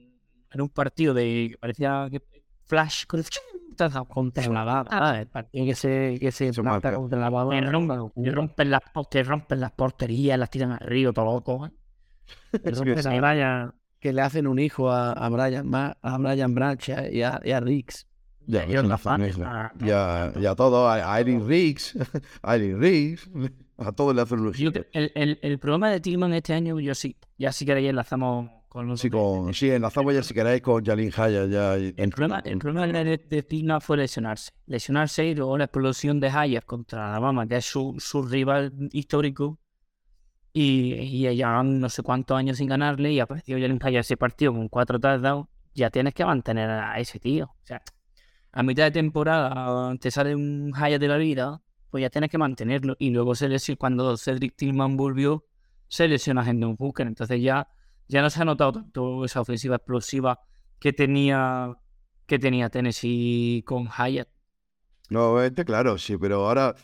[0.51, 2.21] en un partido de que parecía que
[2.65, 3.19] Flash con
[4.05, 4.63] contra la
[5.27, 7.53] partido que se, que se planta contra la baba.
[8.23, 11.65] Que rompen, las, que rompen las porterías, las tiran al río, todo loco.
[11.67, 11.71] ¿eh?
[13.99, 15.69] Que le hacen un hijo a, a Brian,
[16.01, 18.07] a Brian Branch y a, y a- y a Riggs.
[18.47, 18.95] Ya, Y es una
[19.45, 20.87] ah, Ya, ya todo.
[20.87, 21.97] A a Irene Riggs.
[22.43, 23.29] A Irene Riggs.
[23.77, 26.93] A todos le hacen un creo- el, el, el problema de Tillman este año, yo
[26.95, 30.61] sí, ya sí que ahí enlazamos con los Sí, con, sí, enlazamos ya si queréis
[30.61, 31.45] con Jalin Haya.
[31.45, 34.51] Ya, El problema, el problema de, de fue lesionarse.
[34.65, 39.59] Lesionarse y luego la explosión de Hayes contra Alabama, que es su, su rival histórico.
[40.51, 44.51] Y, y ya no sé cuántos años sin ganarle y apareció Jalen Hayes ese partido
[44.51, 45.47] con cuatro touchdowns.
[45.73, 47.45] Ya tienes que mantener a ese tío.
[47.45, 47.81] O sea,
[48.51, 52.37] a mitad de temporada te sale un Hayes de la vida, pues ya tienes que
[52.37, 52.97] mantenerlo.
[52.99, 55.45] Y luego se lesionó, cuando Cedric Tillman volvió,
[55.87, 57.07] se lesiona a Hendon Hooker.
[57.07, 57.69] Entonces ya,
[58.07, 60.39] ya no se ha notado tanto esa ofensiva explosiva
[60.79, 61.75] que tenía
[62.27, 64.29] que tenía Tennessee con Hyatt.
[65.09, 66.75] No, este claro, sí, pero ahora,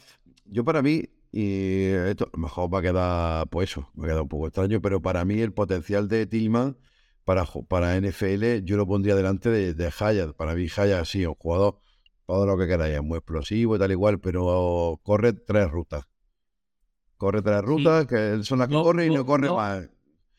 [0.45, 4.07] yo para mí, y esto a lo mejor va a quedar, pues eso, va a
[4.09, 6.77] quedar un poco extraño, pero para mí el potencial de Tillman
[7.23, 10.35] para, para NFL, yo lo pondría delante de, de Hyatt.
[10.35, 11.79] Para mí, Hyatt sí, un jugador,
[12.27, 16.05] todo lo que queráis, es muy explosivo y tal igual, pero corre tres rutas.
[17.17, 19.87] Corre tres rutas, que son las que corre y no corre go- más.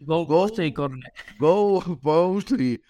[0.04, 1.12] Go, Go- y corner.
[1.38, 2.80] Go, post y,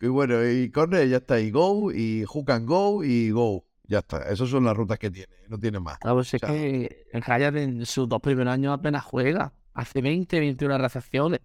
[0.00, 3.64] y bueno, y corre, ya está, y go, y hook and go, y go.
[3.86, 5.98] Ya está, esas son las rutas que tiene, no tiene más.
[5.98, 9.52] Claro, pues es O sea- que el Hayat en sus dos primeros años apenas juega.
[9.74, 11.40] Hace 20, 21 recepciones.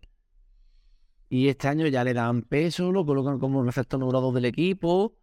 [1.30, 5.16] Y este año ya le dan peso, lo colocan como receptor número 2 del equipo.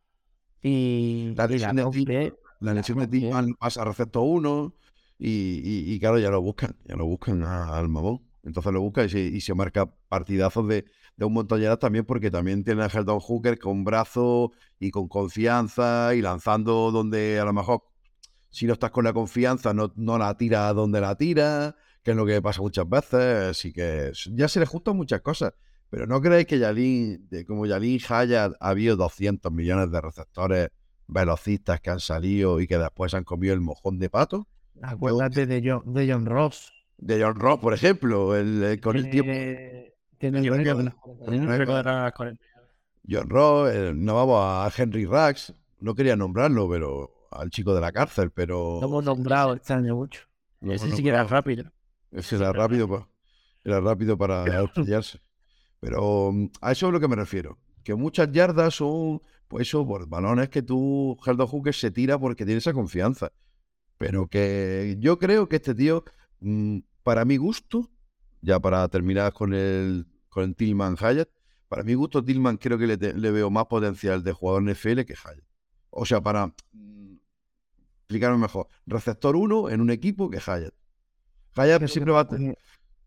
[0.63, 2.35] Y, La lesión de.
[2.61, 2.83] La.
[2.83, 4.75] Tillman pasa a receptor 1
[5.19, 8.21] y, y, y claro, ya lo buscan, ya lo buscan al mamón.
[8.45, 10.85] Entonces lo busca y se, y se marca partidazos de,
[11.17, 16.15] de un montón también porque también tiene a Heldon Hooker con brazo y con confianza
[16.15, 17.85] y lanzando donde a lo mejor
[18.51, 22.17] si no estás con la confianza no, no la tira donde la tira, que es
[22.17, 25.55] lo que pasa muchas veces, así que ya se le juntan muchas cosas.
[25.91, 30.69] Pero no creéis que Yalin, como Yalin Hayat, ha habido 200 millones de receptores
[31.07, 34.49] velocistas que han salido y que después han comido el mojón de pato.
[34.83, 36.74] Acuérdate de John, de John Ross.
[37.07, 39.31] De John Ross, por ejemplo, el, el- con el tiempo.
[40.19, 41.43] Tiene el Yo récord creo de las Tiene 40.
[41.53, 42.45] un récord de las 40.
[43.09, 47.81] John Ross, eh, no vamos a Henry Rax, no quería nombrarlo, pero al chico de
[47.83, 50.23] la cárcel, pero Lo hemos nombrado este año mucho.
[50.63, 51.71] Ese sí que era rápido.
[52.11, 53.09] Ese era rápido, pa-
[53.65, 55.21] era rápido para estrellarse.
[55.81, 57.59] Pero mm, a eso es lo que me refiero.
[57.83, 62.47] Que muchas yardas son, pues eso, por balones que tú, Heldon Hooker se tira porque
[62.47, 63.31] tiene esa confianza.
[63.99, 66.03] Pero que yo creo que este tío,
[66.41, 67.91] mm, para mi gusto,
[68.43, 71.31] ya para terminar con el, con el Tillman Hyatt,
[71.69, 75.07] para mi gusto, Tillman creo que le, te- le veo más potencial de jugador NFL
[75.07, 75.45] que Hyatt.
[75.91, 77.17] O sea, para mm,
[78.01, 80.75] explicarme mejor, receptor 1 en un equipo que Hyatt.
[81.57, 82.43] Hyatt siempre va a, te-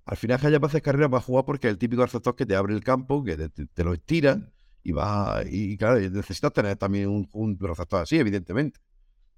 [0.05, 2.45] al final Hyatt va a hacer carrera para jugar porque es el típico receptor que
[2.45, 4.41] te abre el campo, que te, te- te lo estira
[4.83, 8.79] y va y, y claro, necesitas tener también un, un receptor así, evidentemente.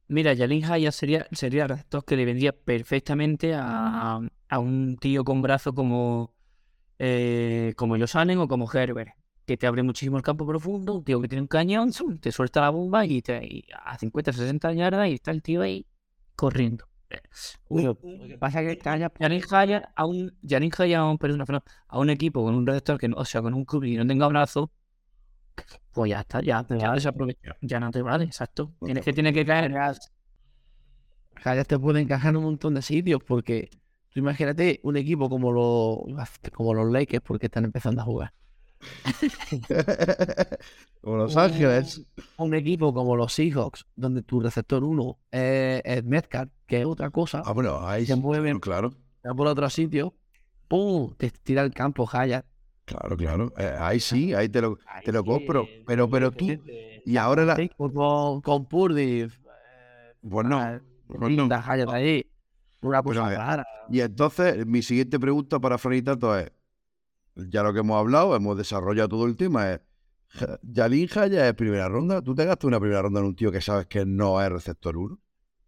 [0.10, 5.24] Mira, Jalin Haya sería, sería el receptor que le vendría perfectamente a, a un tío
[5.24, 6.34] con brazo como,
[6.98, 9.12] eh, como o como Herbert,
[9.46, 12.60] que te abre muchísimo el campo profundo, un tío que tiene un cañón, te suelta
[12.60, 15.86] la bomba y, te, y a 50, 60 yardas y está el tío ahí
[16.36, 16.86] corriendo.
[17.70, 17.96] Lo
[18.28, 21.46] que pasa es que Jalin Haya a un, Jalin Haya a un, perdón,
[21.88, 24.08] a un equipo con un receptor que no, o sea, con un club y no
[24.08, 24.72] tenga brazo,
[25.92, 28.74] pues ya está, ya, ya desaprovecha, ya no te vale, exacto.
[28.82, 29.72] No Tienes te que, tiene que caer
[31.44, 33.70] Calla te puede encajar en un montón de sitios porque
[34.10, 36.00] tú imagínate un equipo como los
[36.54, 38.34] como los Lakers porque están empezando a jugar.
[41.02, 42.02] Como Los Ángeles.
[42.38, 47.10] Un equipo como los Seahawks donde tu receptor uno es, es Metcalf, que es otra
[47.10, 48.94] cosa, Ah, bueno, ahí se mueven claro,
[49.26, 50.16] va por otro sitio,
[50.68, 51.14] ¡pum!
[51.18, 52.46] Te tira el campo, Hayat.
[52.90, 53.54] Claro, claro.
[53.58, 55.64] Eh, ahí sí, ahí te lo, Ahí te lo compro.
[55.64, 57.02] eh, Pero, pero tú, diferente.
[57.06, 57.56] y ahora la.
[57.78, 59.30] Con, con Purdy, eh,
[60.22, 62.26] Pues ah, pues ahí.
[62.82, 63.68] Una Pues cosa ver, rara.
[63.90, 66.52] Y entonces, mi siguiente pregunta para Franitato es:
[67.36, 69.82] ya lo que hemos hablado, hemos desarrollado todo el tema, es.
[70.32, 72.22] Ja- Yalin Haya es primera ronda.
[72.22, 74.96] ¿Tú te gastas una primera ronda en un tío que sabes que no es receptor
[74.98, 75.20] 1?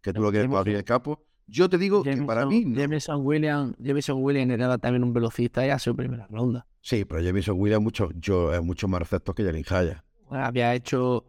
[0.02, 1.26] Que tú lo quieres para abrir el campo.
[1.52, 2.64] Yo te digo que para mí.
[2.64, 2.80] no.
[2.80, 6.66] Jameson Williams, Jameson Williams era también un velocista y a su primera ronda.
[6.80, 10.04] Sí, pero Jameson Williams mucho, yo, es mucho más receptor que Yalin Haya.
[10.30, 11.26] Bueno, había hecho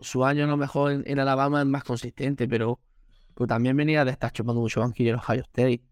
[0.00, 2.80] su año a lo mejor en, en Alabama es más consistente, pero,
[3.34, 5.82] pero también venía de estar chupando mucho banquillo en Ohio State.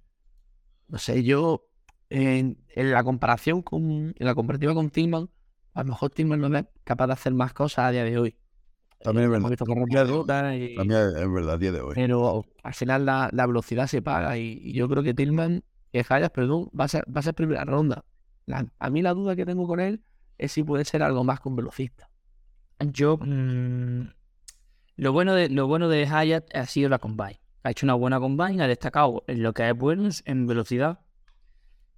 [0.88, 1.68] No sé, yo
[2.10, 5.30] en, en la comparación con, en la comparativa con Tillman,
[5.74, 8.36] a lo mejor Tillman no es capaz de hacer más cosas a día de hoy.
[9.04, 9.48] También es verdad.
[9.50, 10.24] visto correr Día de hoy.
[10.24, 11.92] pelotas y- También es, verdad, día de hoy.
[11.94, 16.04] pero al final la, la velocidad se paga y, y yo creo que Tillman, que
[16.08, 18.04] Hayas, perdón, va a ser, va a ser primera ronda.
[18.46, 20.02] La- a mí la duda que tengo con él
[20.38, 22.10] es si puede ser algo más un velocista.
[22.80, 23.18] Yo.
[23.18, 24.08] mm,
[24.96, 27.40] lo, bueno de, lo bueno de Hyatt ha sido la combine.
[27.62, 31.00] Ha hecho una buena combine, ha destacado en lo que es bueno, en velocidad.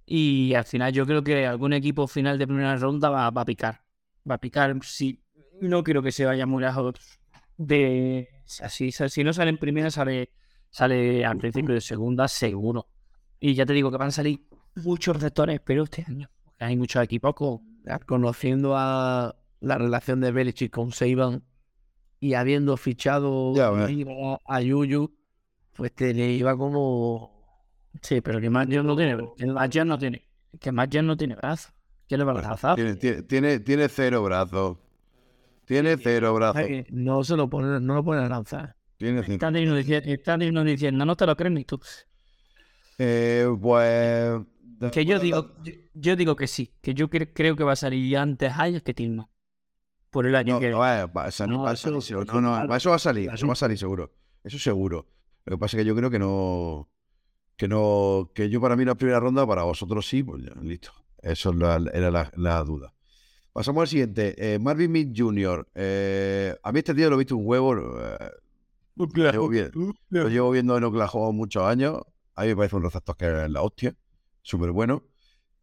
[0.05, 3.45] Y al final yo creo que algún equipo final de primera ronda va, va a
[3.45, 3.81] picar.
[4.29, 4.77] Va a picar.
[4.83, 5.21] Si,
[5.61, 6.95] no quiero que se vaya muy lejos
[7.57, 8.29] de.
[8.61, 10.31] Así, si no sale en primera, sale,
[10.69, 12.87] sale al principio de segunda, seguro.
[13.39, 16.29] Y ya te digo que van a salir muchos receptores, pero este año.
[16.59, 17.77] Hay muchos equipos con.
[18.05, 21.43] Conociendo a la relación de Belichick con Saban
[22.19, 23.69] y habiendo fichado Ya,
[24.45, 25.15] a, Yuyu,
[25.73, 27.31] pues te le iba como...
[28.01, 29.15] Sí, pero que Jones no tiene.
[29.39, 30.27] Jones no tiene.
[30.59, 31.69] Que Jones no tiene brazo.
[32.07, 32.75] ¿Qué le va a lanzar?
[32.75, 34.77] Tiene, tiene, tiene, tiene cero brazos.
[35.67, 36.61] Tiene cero brazos.
[36.89, 38.75] No se lo pone, no lo pone a lanzar.
[38.97, 39.33] Tiene cinco.
[39.33, 39.51] Está
[40.37, 41.79] diciendo, diciendo, no te lo crees ni tú.
[42.97, 44.41] Eh, pues.
[44.91, 47.75] Que yo digo, yo, yo digo que sí, que yo cre- creo que va a
[47.75, 49.27] salir antes Hayes que Tillman.
[50.09, 51.89] Por el año No, que no, eh, va No, va eso-
[52.41, 54.13] No, eso va a salir, eso va a salir seguro.
[54.43, 55.07] Eso seguro.
[55.45, 56.89] Lo que pasa es que yo creo que no.
[57.57, 58.31] Que no.
[58.33, 60.91] Que yo para mí es primera ronda, para vosotros sí, pues ya, listo.
[61.21, 62.93] Eso es la- era la, la duda.
[63.57, 64.35] Pasamos al siguiente.
[64.37, 65.67] Eh, Marvin Mick Jr.
[65.73, 67.73] Eh, a mí este tío lo he visto un huevo.
[67.75, 68.29] eh,
[69.31, 69.71] llevo bien-
[70.09, 72.01] lo llevo viendo en Oklahoma muchos años.
[72.35, 73.95] A mí me parece un receptor que es la hostia.
[74.43, 75.01] Súper bueno.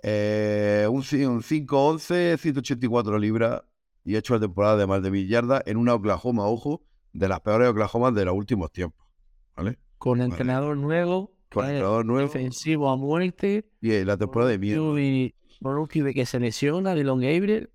[0.02, 3.62] Eh, un, un 5'11, 184 libras
[4.04, 6.82] y ha hecho la temporada de más de mil yardas en una Oklahoma, ojo,
[7.12, 9.06] de las peores Oklahomas de los últimos tiempos.
[9.56, 9.78] ¿Vale?
[9.98, 10.30] Con Vale.
[10.30, 13.70] entrenador nuevo, Con entrenador nuevo defensivo a muerte.
[13.80, 14.96] y la temporada de miedo.
[15.60, 17.70] Por un que se lesiona, Dylan Gabriel,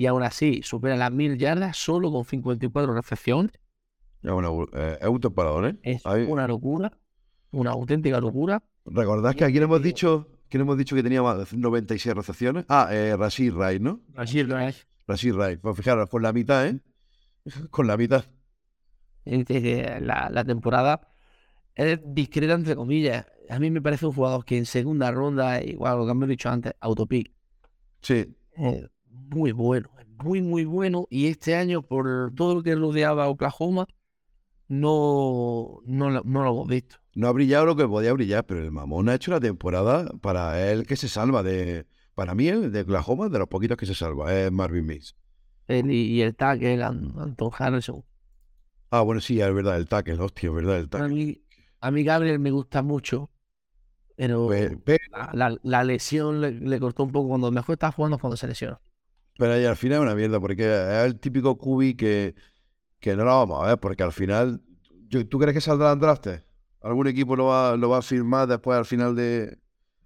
[0.00, 3.52] y aún así supera las mil yardas solo con 54 recepciones.
[4.22, 5.76] Es, una- eh, es un temporador, ¿eh?
[5.82, 6.90] Es Ahí- una locura,
[7.50, 8.62] una auténtica locura.
[8.86, 12.14] ¿Recordás que aquí le hemos dicho, que le hemos dicho que tenía más de 96
[12.14, 12.64] recepciones?
[12.70, 14.00] Ah, eh, Rashid Rice, ¿no?
[14.14, 14.22] Lo
[14.58, 14.86] es.
[15.06, 15.58] Rashid Rice.
[15.58, 16.80] Pues fijaros, con la mitad, ¿eh?
[17.70, 18.24] Con la mitad.
[19.26, 21.08] La, la temporada
[21.74, 23.26] es discreta, entre comillas.
[23.50, 26.48] A mí me parece un jugador que en segunda ronda, igual lo que hemos dicho
[26.48, 27.32] antes, autopic,
[28.00, 28.88] Sí, es
[29.30, 31.06] muy bueno, es muy, muy bueno.
[31.10, 33.86] Y este año, por todo lo que rodeaba a Oklahoma,
[34.68, 36.96] no, no, lo- no lo hemos visto.
[37.14, 40.70] no ha brillado lo que podía brillar, pero el mamón ha hecho una temporada para
[40.70, 41.86] él que se salva de...
[42.14, 45.16] Para mí, el de Oklahoma, de los poquitos que se salva, es Marvin Mills.
[45.68, 48.04] Él y, el tackle, An- Anton Harrison.
[48.90, 51.08] Ah, bueno, sí, es verdad, el tackle, hostia, es verdad, el A tackle.
[51.08, 51.42] mí,
[51.80, 53.30] a mí Gabriel me gusta mucho,
[54.16, 58.18] pero Pues, la, la- la lesión le, le cortó un poco cuando mejor estaba jugando
[58.18, 58.80] cuando se lesionó.
[59.40, 62.34] Pero al final es una mierda, porque es el típico cubi que,
[63.00, 64.60] que no lo vamos a ver, porque al final.
[65.08, 66.44] yo- ¿Tú crees que saldrá Andraste?
[66.82, 69.58] ¿Algún equipo lo va, lo va a firmar después al final de.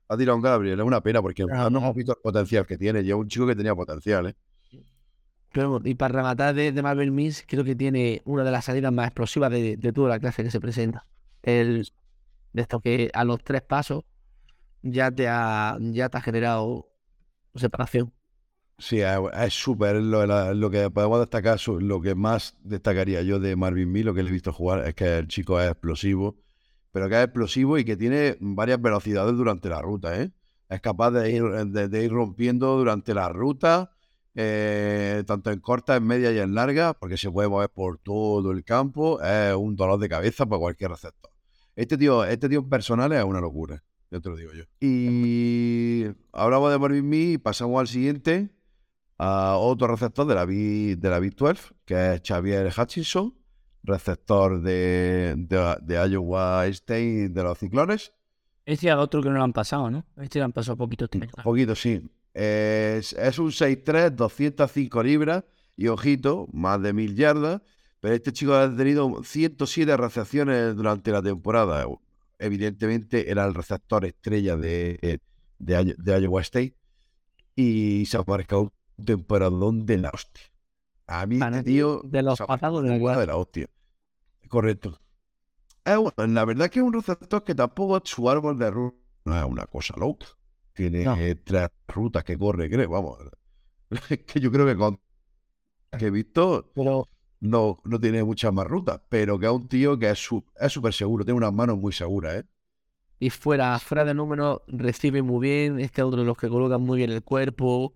[0.09, 0.78] a Dylan Gabriel?
[0.80, 3.03] Es una pena, porque no hemos visto el potencial que tiene.
[3.03, 4.35] Y es un chico que tenía potencial, ¿eh?
[5.53, 8.93] Pero, y para rematar de, de Marvin Mills, creo que tiene una de las salidas
[8.93, 11.07] más explosivas de, de toda la clase que se presenta.
[11.43, 11.87] El,
[12.53, 14.03] de esto que a los tres pasos
[14.82, 16.89] ya te ha, ya te ha generado
[17.55, 18.12] separación.
[18.79, 23.55] Sí, es es súper lo, lo que podemos destacar, lo que más destacaría yo de
[23.55, 26.37] Marvin Mill, lo que le he visto jugar, es que el chico es explosivo,
[26.91, 30.33] pero que es explosivo y que tiene varias velocidades durante la ruta, ¿eh?
[30.68, 33.93] Es capaz de ir, de, ir rompiendo durante la ruta,
[34.35, 38.51] eh, tanto en corta, en media y en larga, porque se puede mover por todo
[38.51, 41.31] el campo, es un dolor de cabeza para cualquier receptor.
[41.77, 44.64] Este tío, este tío personal es una locura, ya te lo digo yo.
[44.81, 48.51] Y hablamos de Marvin Mill y pasamos al siguiente,
[49.18, 53.34] a otro receptor de la, Big, de la Big 12, que es Xavier Hutchinson,
[53.82, 58.12] receptor de, de, de Iowa State de los Ciclones.
[58.66, 60.04] Este era otro que no lo han pasado, ¿no?
[60.16, 61.06] Este lo han pasado poquito.
[61.12, 62.02] Un poquito, sí.
[62.32, 65.44] Es, es un 6'3, 205 libras
[65.76, 67.60] y ojito, más de mil yardas.
[68.00, 71.86] Pero este chico ha tenido 107 recepciones durante la temporada.
[72.38, 75.20] Evidentemente era el receptor estrella de,
[75.58, 76.74] de, de Iowa State.
[77.56, 78.72] Y se ha marcado
[79.05, 80.45] temporadón de la hostia.
[81.07, 82.01] A mí, Para este mí, tío.
[82.05, 83.68] de los patados de la de la hostia.
[84.49, 85.01] Correcto.
[85.84, 89.38] Es un- la verdad que es un receptor que tampoco su árbol de ruta no
[89.38, 90.26] es una cosa loca.
[90.74, 91.14] Tiene No.
[91.16, 93.18] eh, tres rutas que corre, creo, vamos.
[94.11, 95.01] Es que yo creo que con
[95.99, 97.09] que he visto Pero
[97.40, 100.72] no, no tiene muchas más rutas, pero que es un tío que es su- es
[100.72, 102.45] súper seguro, tiene unas manos muy seguras, ¿eh?
[103.18, 105.80] y fuera, fuera de números, recibe muy bien.
[105.80, 107.95] Este es otro de los que colocan muy bien el cuerpo.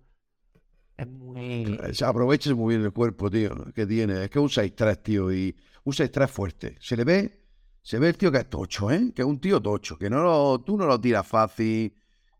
[0.99, 1.79] Es muy.
[1.93, 4.25] Se aprovecha muy bien el cuerpo, tío, que tiene.
[4.25, 6.77] Es que un 6'3, tío, y un 6'3 fuerte.
[6.81, 7.41] Se le ve,
[7.81, 9.11] se ve el tío que es tocho, ¿eh?
[9.15, 11.93] Que es un tío tocho, que no lo, tú no lo tiras fácil.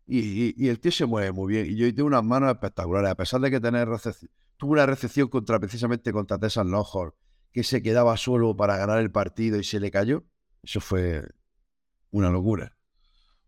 [0.06, 1.66] Y, y- el tío se mueve muy bien.
[1.66, 3.10] Y yo tiene unas manos espectaculares.
[3.10, 3.88] A pesar de que tener
[4.56, 7.12] tuvo una recepción contra, precisamente contra Texas Longhorn,
[7.52, 10.24] que se quedaba solo para ganar el partido y se le cayó.
[10.62, 11.24] Eso fue
[12.10, 12.76] una locura.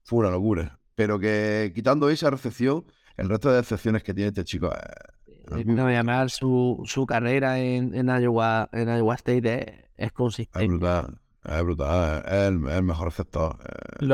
[0.05, 0.81] Fue una locura.
[0.95, 2.85] Pero que quitando esa recepción,
[3.17, 7.07] el resto de decepciones que tiene este chico es, No voy a llamar su, su
[7.07, 10.13] carrera en, en, Iowa, en Iowa State es, es
[10.57, 10.67] Es consistente.
[10.69, 13.59] brutal, es brutal, es el, es el mejor receptor.
[13.65, 14.05] eh,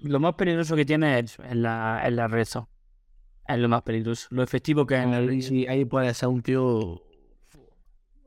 [0.00, 2.26] Lo, más peligroso que tiene es en la, en la.
[3.48, 4.28] Es lo más peligroso.
[4.30, 5.68] Lo efectivo que es en el.
[5.68, 7.02] Ahí, puede ser un tío.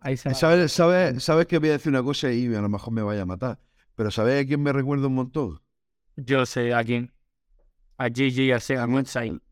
[0.01, 0.35] Ahí se va.
[0.35, 3.23] ¿Sabes, sabes, sabes que voy a decir una cosa y a lo mejor me vaya
[3.23, 3.59] a matar?
[3.95, 5.59] Pero ¿sabes a quién me recuerda un montón?
[6.15, 7.11] Yo sé a quién.
[7.97, 9.33] A JJ Arcega Website.
[9.33, 9.46] A,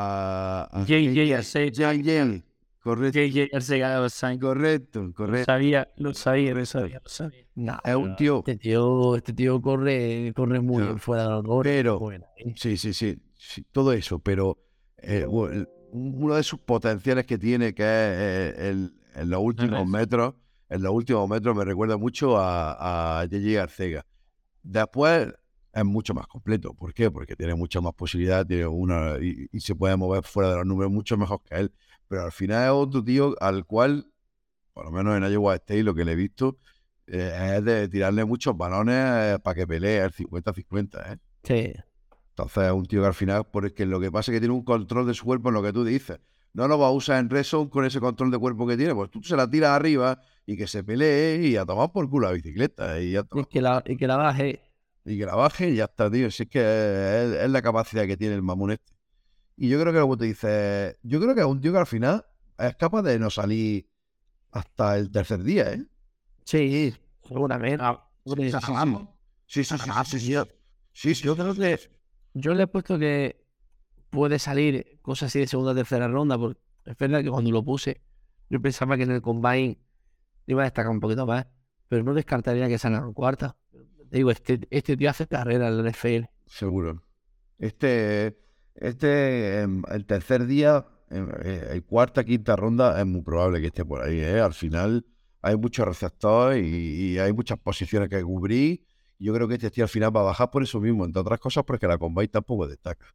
[0.00, 1.92] a JJ Arcega.
[1.92, 2.42] JJ,
[2.80, 4.40] correcto, JJ Arcega Website.
[4.40, 5.44] correcto, Lo correcto.
[5.46, 7.44] sabía, lo sabía, lo sabía, lo sabía.
[7.54, 11.42] No, Es un tío, Este tío, este tío corre, corre muy bien fuera de los
[11.44, 11.72] goles.
[11.72, 12.54] Pero- ahí.
[12.56, 14.58] sí, sí, sí, sí, todo eso, pero
[14.98, 20.34] eh, uno de sus potenciales que tiene, que es eh, el- en los últimos metros,
[20.68, 24.06] en los últimos metros me recuerda mucho a, a JJ Arcega.
[24.62, 25.32] Después
[25.78, 26.74] es mucho más completo.
[26.74, 27.10] ¿Por qué?
[27.10, 30.66] Porque tiene mucha más posibilidad, tiene una y, y se puede mover fuera de los
[30.66, 31.72] números mucho mejor que él.
[32.08, 34.10] Pero al final es otro tío al cual,
[34.72, 36.58] por lo menos en Iowa State, lo que le he visto
[37.06, 41.12] eh, es de tirarle muchos balones para que pelee el 50-50.
[41.12, 41.18] ¿eh?
[41.42, 41.72] Sí.
[42.30, 44.64] Entonces es un tío que al final, porque lo que pasa es que tiene un
[44.64, 46.18] control de su cuerpo en lo que tú dices.
[46.52, 49.10] No lo va a usar en Reson con ese control de cuerpo que tiene, pues
[49.10, 52.32] tú se la tiras arriba y que se pelee y a tomar por culo la
[52.32, 53.00] bicicleta.
[53.00, 53.38] Y ya está.
[53.38, 54.67] Y que la, y que la baje.
[55.08, 56.30] Y que la baje y ya está, tío.
[56.30, 58.92] Si es que es, es la capacidad que tiene el mamón este.
[59.56, 61.86] Y yo creo que luego te dice, yo creo que es un tío que al
[61.86, 62.24] final
[62.58, 63.88] es capaz de no salir
[64.52, 65.84] hasta el tercer día, ¿eh?
[66.44, 66.94] Sí,
[67.26, 67.78] seguramente.
[67.80, 68.72] Ah, Sí, sí, sí.
[68.72, 69.08] vamos.
[69.46, 70.36] Sí, sí, sí, sí, sí.
[70.92, 71.78] Sí, sí, Yo creo que
[72.34, 73.44] yo le he puesto que
[74.10, 77.64] puede salir cosas así de segunda o tercera ronda, porque es verdad que cuando lo
[77.64, 78.02] puse,
[78.48, 79.78] yo pensaba que en el combine
[80.46, 81.46] iba a destacar un poquito más,
[81.88, 83.56] pero no descartaría que salga en cuarta.
[84.10, 86.28] Digo, este, este tío hace carrera en la NFL.
[86.46, 87.02] Seguro.
[87.58, 88.38] Este,
[88.74, 93.68] este, em, el tercer día, em, eh, el cuarta, quinta ronda, es muy probable que
[93.68, 94.40] esté por ahí, ¿eh?
[94.40, 95.04] Al final
[95.42, 98.84] hay muchos receptores y, y hay muchas posiciones que cubrir.
[99.18, 101.40] Yo creo que este tío al final va a bajar por eso mismo, entre otras
[101.40, 103.06] cosas porque la combine tampoco destaca.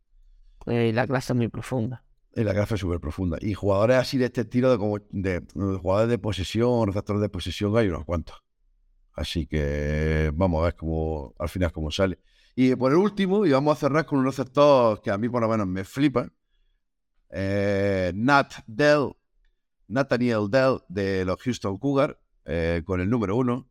[0.66, 2.04] Eh, la clase es muy profunda.
[2.36, 3.38] Y la grafa es súper profunda.
[3.40, 7.30] Y jugadores así de este estilo, de, como, de, de jugadores de posesión, receptores de
[7.30, 8.44] posesión, hay unos cuantos.
[9.14, 12.20] Así que vamos a ver cómo, al final cómo sale.
[12.56, 15.42] Y por el último, y vamos a cerrar con un receptor que a mí por
[15.42, 16.30] lo menos me flipa.
[17.30, 19.12] Eh, Nat Dell,
[19.88, 23.70] Nathaniel Dell de los Houston Cougars, eh, con el número uno.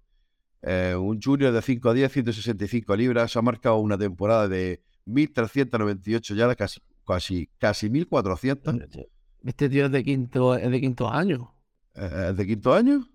[0.62, 3.36] Eh, un junior de 5 a 10, 165 libras.
[3.36, 9.09] Ha marcado una temporada de 1.398 yardas, casi, casi, casi 1.400.
[9.45, 11.55] Este tío es de quinto, es de quinto año.
[11.95, 13.09] Eh, ¿Es de quinto año?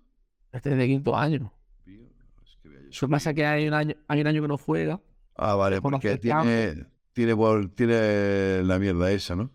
[0.52, 1.52] Este es de quinto año.
[2.90, 5.00] Que pasa que hay un año, hay un año que no juega.
[5.36, 7.34] Ah, vale, porque los tiene, tiene,
[8.64, 9.50] la mierda esa, ¿no?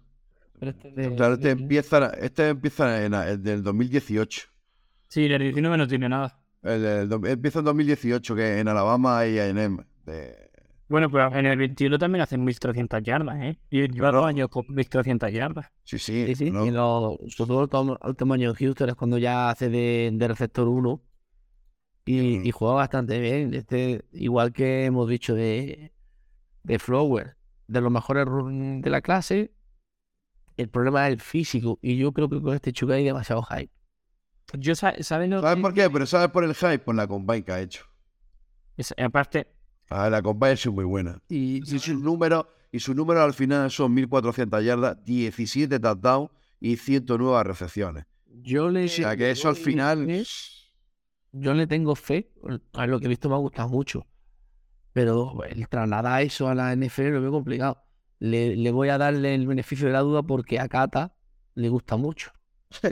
[0.59, 4.47] Pero este de- Claro, este de- empieza, este empieza en el del 2018.
[5.09, 6.39] Sí, el 19 no tiene nada.
[6.61, 9.83] El del do- empieza en 2018, que en Alabama y A&M.
[10.05, 10.49] de-
[10.89, 13.57] Bueno, pues en el 21 también hacen 1300 yardas, ¿eh?
[13.69, 15.65] Y lleva dos años con 1300 yardas.
[15.83, 16.25] Sí, sí.
[16.27, 16.51] Sí, sí.
[16.51, 16.65] ¿no?
[16.65, 20.27] Y lo, sobre todo el el tamaño de Houston es cuando ya hace de, de
[20.27, 21.01] receptor 1
[22.05, 22.45] y, Mm.
[22.45, 23.53] y juega bastante bien.
[23.53, 25.93] Este, igual que hemos dicho de,
[26.63, 27.37] de Flower,
[27.67, 29.53] de los mejores run de la clase.
[30.57, 31.79] El problema es el físico.
[31.81, 33.71] Y yo creo que con este Chuka hay demasiado hype.
[34.57, 35.89] Yo, sa- ¿sabes lo ¿Sabes que- por qué?
[35.89, 36.79] Pero ¿sabes por el hype?
[36.79, 37.85] Por la combine que ha hecho.
[38.77, 39.47] es- aparte,
[39.89, 41.19] Ah, la combine es muy buena.
[41.29, 46.77] Y, y sus números, y sus números al final son 1.400 yardas, 17 touchdowns y
[46.77, 48.05] 109 recepciones.
[48.27, 50.07] Yo le, O sea que eso al final...
[51.33, 52.31] Yo le tengo fe.
[52.73, 54.07] A lo que he visto me ha gustado mucho.
[54.93, 57.83] Pero el trasladar eso a la NFL lo veo complicado.
[58.19, 61.15] Le, le voy a darle el beneficio de la duda porque a Kata
[61.55, 62.31] le gusta mucho.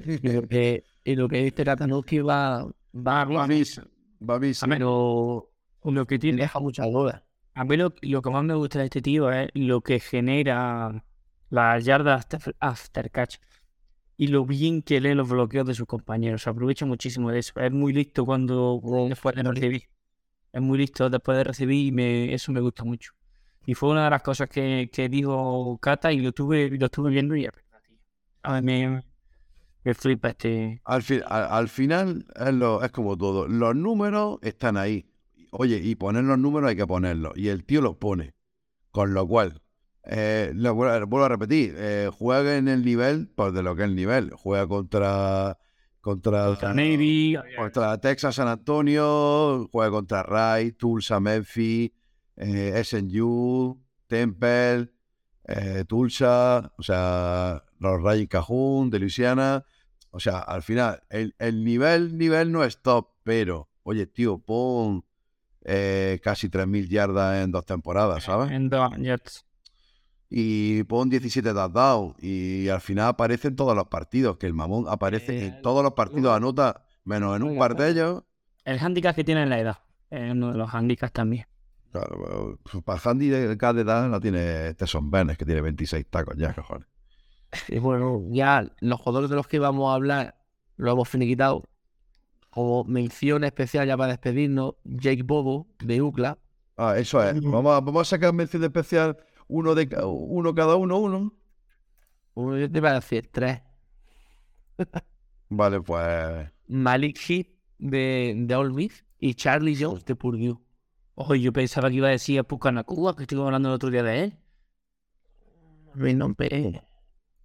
[0.05, 3.83] Y lo que, y lo que dice Katanowski va, va Va a misa.
[4.21, 4.67] Va a misa.
[4.67, 5.51] pero
[5.83, 6.41] lo que le tiene.
[6.43, 7.23] deja muchas dudas.
[7.53, 11.03] A mí lo, lo que más me gusta de este tío es lo que genera
[11.49, 13.37] las yardas after, after catch
[14.21, 16.45] y lo bien que lee los bloqueos de sus compañeros.
[16.47, 17.53] Aprovecha muchísimo de eso.
[17.59, 19.83] Es muy listo cuando después de recibir.
[20.53, 23.13] Es muy listo después de recibir y me, eso me gusta mucho.
[23.65, 27.09] Y fue una de las cosas que, que dijo Kata y lo estuve, lo estuve
[27.09, 27.47] viendo y.
[28.43, 29.03] A me,
[29.83, 30.81] me flipa este.
[30.85, 33.47] Al, fi- al, al final es, lo- es como todo.
[33.47, 35.07] Los números están ahí.
[35.51, 37.33] Oye, y poner los números hay que ponerlos.
[37.35, 38.33] Y el tío los pone.
[38.91, 39.61] Con lo cual,
[40.03, 43.83] eh, lo vuelvo, vuelvo a repetir, eh, juega en el nivel, pues de lo que
[43.83, 44.31] es el nivel.
[44.31, 45.57] Juega contra
[46.01, 47.37] contra, Contra Navy.
[47.55, 51.91] contra Texas San Antonio, juega contra Rice, Tulsa, Memphis,
[52.35, 54.89] eh, SNU, Temple,
[55.45, 59.63] eh, Tulsa, o sea, los Cajun de Luisiana.
[60.09, 65.05] O sea, al final, el, el nivel, nivel no es top, pero, oye, tío, pon
[65.63, 68.51] eh, casi 3.000 yardas en dos temporadas, ¿sabes?
[68.51, 69.45] En dos Jets.
[70.33, 72.15] Y pon 17 touchdowns.
[72.23, 75.83] Y al final aparece en todos los partidos, que el mamón aparece Eh, en todos
[75.83, 78.23] los partidos, anota, menos en un par de ellos.
[78.63, 79.79] El handicap que tiene en la edad.
[80.09, 81.45] Es uno de los handicaps también.
[81.91, 86.05] Claro, pues, para Handy de cada edad la tiene este son Benes, que tiene 26
[86.09, 86.87] tacos ya, cojones.
[87.67, 90.35] Y bueno, ya los jugadores de los que vamos a hablar
[90.77, 91.63] lo hemos finiquitado.
[92.49, 96.37] Como mención especial ya para despedirnos, Jake Bobo de UCLA.
[96.77, 97.41] Ah, eso es.
[97.41, 99.17] Vamos a, vamos a sacar mención especial
[99.59, 101.33] uno de uno cada uno, uno.
[102.35, 103.61] Uno yo te iba a decir tres.
[105.49, 106.51] Vale, pues.
[106.67, 110.57] Malik Heath de, de Ole Miss y Charlie Jones de Purdue.
[111.15, 114.03] Oye, yo pensaba que iba a decir a Pucanacuba, que estuve hablando el otro día
[114.03, 114.37] de él.
[115.95, 116.83] Mi nombre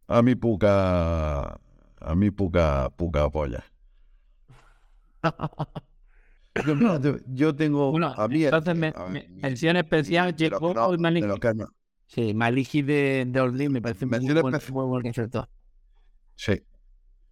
[0.09, 1.61] A mí puca.
[2.01, 3.65] A mí puca, puca polla.
[7.27, 7.91] Yo, tengo.
[7.91, 11.55] Bueno, a mí, entonces me- a me- mí- mención especial, Bobo no- y Malik que
[11.55, 11.67] no.
[12.07, 14.73] Sí, Malik Heath de, de Miss me parece muy buen, especial.
[14.75, 15.49] muy buen receptor.
[16.37, 16.63] Sí.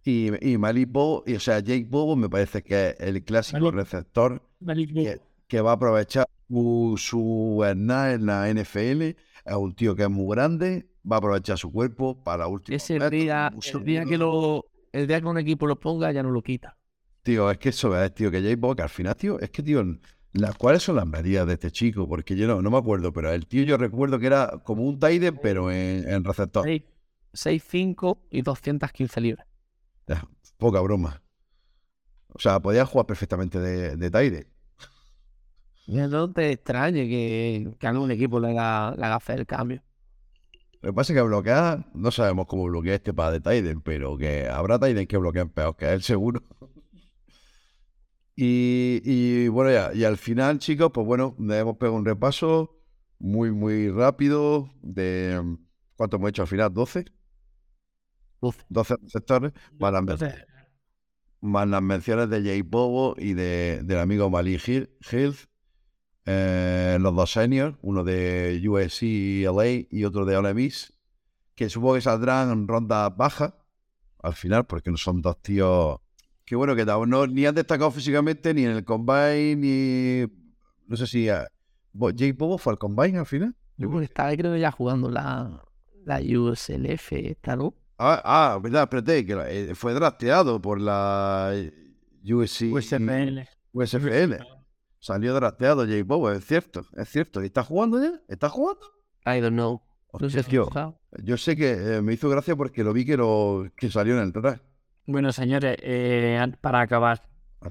[0.03, 3.59] Y, y Malik Bobo, y, o sea, Jake Bobo me parece que es el clásico
[3.59, 5.03] Malik- receptor Malik Bobo.
[5.05, 9.01] que, que va a aprovechar su, su en la NFL.
[9.45, 12.75] Es un tío que es muy grande, va a aprovechar su cuerpo para último.
[12.75, 16.31] Ese día, el día que lo, el día que un equipo lo ponga, ya no
[16.31, 16.77] lo quita.
[17.23, 19.83] Tío, es que eso es, tío, que Jay Bock al final, tío, es que, tío,
[20.35, 22.07] las, ¿cuáles son las medidas de este chico?
[22.07, 24.99] Porque yo no, no me acuerdo, pero el tío yo recuerdo que era como un
[24.99, 26.65] Tiden, pero en, en receptor.
[26.65, 29.47] 6'5 y 215 libras.
[30.07, 31.21] Ya, poca broma.
[32.33, 34.47] O sea, podía jugar perfectamente de, de Tide.
[35.87, 39.81] No te extrañe que, que algún equipo le haga, le haga hacer el cambio.
[40.81, 44.17] Lo que pasa es que bloquea, no sabemos cómo bloquea este para de Tiden, pero
[44.17, 46.43] que habrá Tiden que bloquean peor que él, seguro.
[48.35, 52.75] Y, y, bueno, ya, y al final, chicos, pues bueno, le hemos pegado un repaso
[53.17, 55.57] muy, muy rápido de
[55.95, 57.05] cuánto hemos hecho al final, 12.
[58.69, 60.45] 12 sectores, más las, menciones,
[61.41, 64.89] más las menciones de Jay Bobo y de, del amigo Malik Hill,
[66.25, 70.93] eh, los dos seniors, uno de USC LA y otro de Ole Miss,
[71.55, 73.53] que supongo que saldrán en rondas bajas
[74.21, 75.99] al final, porque no son dos tíos
[76.45, 80.31] que bueno que no, ni han destacado físicamente ni en el combine, ni
[80.87, 83.55] no sé si uh, Jay Bobo fue al combine al final.
[83.77, 85.63] Yo creo que estaba creo ya jugando la,
[86.05, 87.73] la USLF, esta, ¿no?
[87.97, 91.53] Ah, ah, verdad, espérate, que eh, fue drafteado por la
[92.23, 93.39] USC, USFL.
[93.71, 94.35] USFL.
[94.99, 97.41] Salió drafteado Jay Bobo, es cierto, es cierto.
[97.41, 98.19] ¿Y está jugando ya?
[98.27, 98.85] ¿Está jugando?
[99.25, 99.81] I don't know.
[100.19, 100.69] No sé yo,
[101.23, 104.23] yo sé que eh, me hizo gracia porque lo vi que, lo, que salió en
[104.23, 104.63] el draft.
[105.07, 107.21] Bueno, señores, eh, para acabar,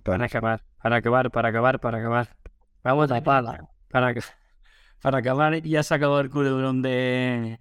[0.02, 2.36] para acabar, para acabar, para acabar, para acabar.
[2.82, 4.14] Vamos a para, para,
[5.00, 7.58] para acabar, ya se acabó el culebrón de,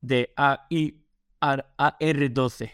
[0.00, 0.98] de AI
[1.40, 2.70] AR12.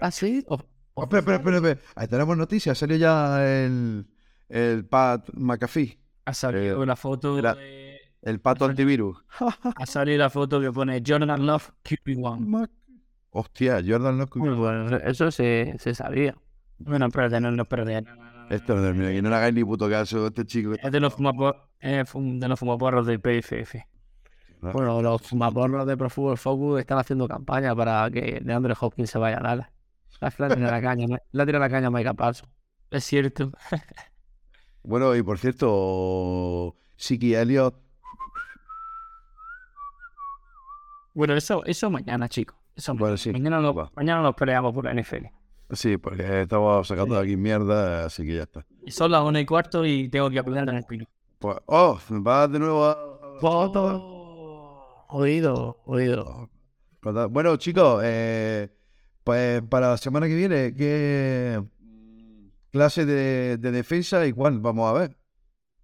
[0.00, 0.44] ¿Ah, sí?
[0.48, 0.58] Oh,
[1.02, 1.80] espera, espera, espera, espera.
[1.94, 2.78] Ahí tenemos noticias.
[2.78, 4.06] Salió ya el,
[4.48, 5.98] el Pat McAfee.
[6.24, 9.18] Ha salido Eh, la foto era- de- El pato antivirus.
[9.76, 12.68] Ha salido la foto que pone Jordan Love QB1.
[13.34, 16.36] Hostia, Jordan no Bueno, bueno, eso se, se sabía.
[16.78, 18.46] Bueno, espérate, no, no, no.
[18.50, 19.10] Esto no termina.
[19.10, 20.74] Que no le hagáis ni puto caso a este chico.
[20.74, 23.76] Es de los fumaporros, de los fumaporros del PFF.
[24.60, 29.18] Bueno, los fumaporros de Pro Football Focus están haciendo campaña para que DeAndre Hopkins se
[29.18, 29.68] vaya a Dallas.
[30.20, 32.50] La tira la caña, la tira la caña a Micah Parsons.
[32.90, 33.52] Es cierto.
[34.84, 37.76] Bueno, y por cierto, Siki Elliott.
[41.14, 42.56] Bueno, eso, eso mañana, chicos.
[42.76, 43.16] Eso Bueno, mañana.
[43.18, 43.32] sí.
[43.32, 45.26] Mañana, mañana nos peleamos por la NFL.
[45.70, 48.66] Sí, porque estamos sacando de aquí mierda, así que ya está.
[48.84, 51.06] Y son las una y cuarto y tengo que aprender en el pino.
[51.38, 52.98] Pues, oh, va de nuevo a.
[55.08, 56.50] Oído, oído.
[57.02, 58.70] Cuando- Bueno, chicos, eh,
[59.24, 61.62] pues para la semana que viene, ¿qué
[62.70, 65.16] clase de, de defensa y cuál vamos a ver?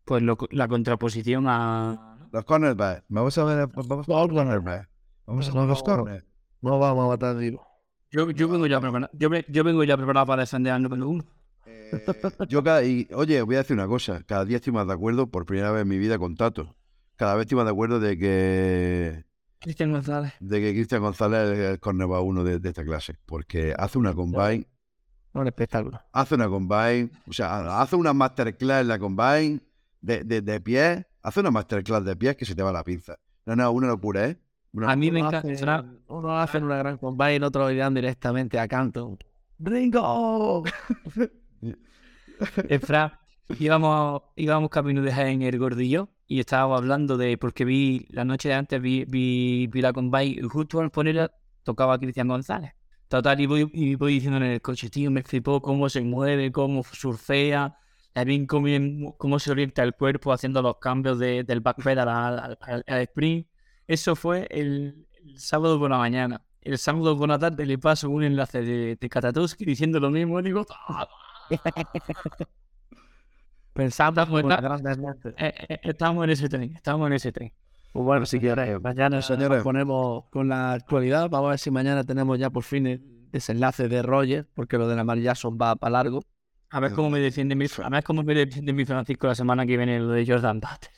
[0.04, 2.16] Pues lo- la contraposición a.
[2.32, 3.04] Los cornerbacks.
[3.08, 4.88] Vamos a ver, vamos a ver los cornerbacks.
[5.26, 6.24] Vamos a ver los corners.
[6.60, 7.60] No vamos a matar tiro.
[8.10, 9.10] Yo, yo vengo ya preparado.
[9.14, 11.24] Yo, yo vengo ya preparado para defender al número uno.
[11.66, 12.02] Eh,
[12.48, 14.22] yo cada, y, oye, voy a decir una cosa.
[14.24, 16.74] Cada día estoy más de acuerdo, por primera vez en mi vida, con Tato.
[17.16, 19.24] Cada vez estoy más de acuerdo de que
[19.60, 20.32] Cristian González.
[20.40, 23.16] de que Cristian González es el cornerback uno de, de esta clase.
[23.26, 24.66] Porque hace una combine,
[25.34, 26.00] Un espectáculo.
[26.12, 29.60] hace una combine, o sea, hace una masterclass en la combine
[30.00, 33.16] de, de, de pies, hace una masterclass de pies que se te va la pinza.
[33.46, 34.38] No, no, una locura, ¿eh?
[34.78, 35.48] Una- A mí me encanta.
[36.08, 39.18] Uno hace una gran combine, otro irán directamente a Canton.
[39.58, 40.64] ¡Ringo!
[42.68, 43.20] Efra,
[43.58, 48.48] íbamos, íbamos camino de Jaén el gordillo y estábamos hablando de, porque vi la noche
[48.50, 51.32] de antes, vi, vi, vi la combine y justo al ponerla
[51.64, 52.72] tocaba a Cristian González.
[53.08, 56.52] Total, y voy, y voy diciendo en el coche, tío, me flipó cómo se mueve,
[56.52, 57.76] cómo surfea,
[58.12, 62.58] también cómo, cómo se orienta el cuerpo haciendo los cambios de- del backpedal al, al,
[62.60, 63.47] al- al sprint.
[63.88, 66.42] Eso fue el, el sábado por la mañana.
[66.60, 70.40] El sábado por la tarde le paso un enlace de, de diciendo lo mismo.
[70.42, 71.08] Digo, "Ah,
[73.72, 75.34] Pensamos Estamos en grandes mentes.
[75.38, 77.52] Eh, eh, estamos en ese tren, estamos en ese tren.
[77.92, 79.48] Pues bueno, si quieres, mañana Señores.
[79.58, 81.30] nos ponemos con la actualidad.
[81.30, 84.88] Vamos a ver si mañana tenemos ya por fin el desenlace de Roger, porque lo
[84.88, 86.20] de la Mar Jackson va para largo.
[86.70, 89.64] A ver cómo me defiende mi, a ver cómo me defiende mi Francisco la semana
[89.64, 90.90] que viene lo de Jordan Bates.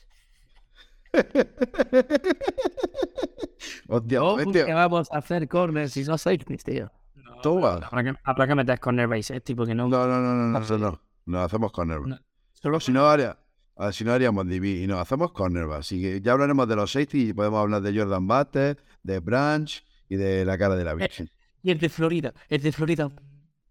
[3.87, 6.91] Hostia, Oh, ¿Qué vamos a hacer corners si no safeties, tío?
[7.41, 7.79] toma.
[7.91, 9.87] Habrá que, habrá que meter con base, eh, tipo que no.
[9.87, 11.01] No, no, no, no, no, no, no.
[11.25, 12.07] Nos hacemos cornerback.
[12.07, 12.19] No.
[12.53, 13.37] Solo Si no, haría,
[13.91, 15.79] si no haríamos DB y nos hacemos cornerback.
[15.79, 19.83] Así que ya hablaremos de los safety y podemos hablar de Jordan Bates, de Branch
[20.09, 21.29] y de la cara de la Virgen.
[21.63, 23.11] Y el de Florida, el de Florida.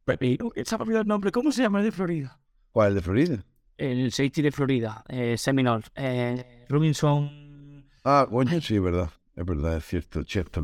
[0.05, 1.31] Pepino, que se me ha olvidado el nombre.
[1.31, 2.41] ¿Cómo se llama el de Florida?
[2.73, 3.45] ¿Cuál es el de Florida?
[3.81, 7.85] El safety de Florida, eh, Seminole, eh, Robinson.
[8.05, 9.11] Ah, coño, sí, verdad.
[9.35, 10.23] Es verdad, es cierto.
[10.25, 10.63] Cierto.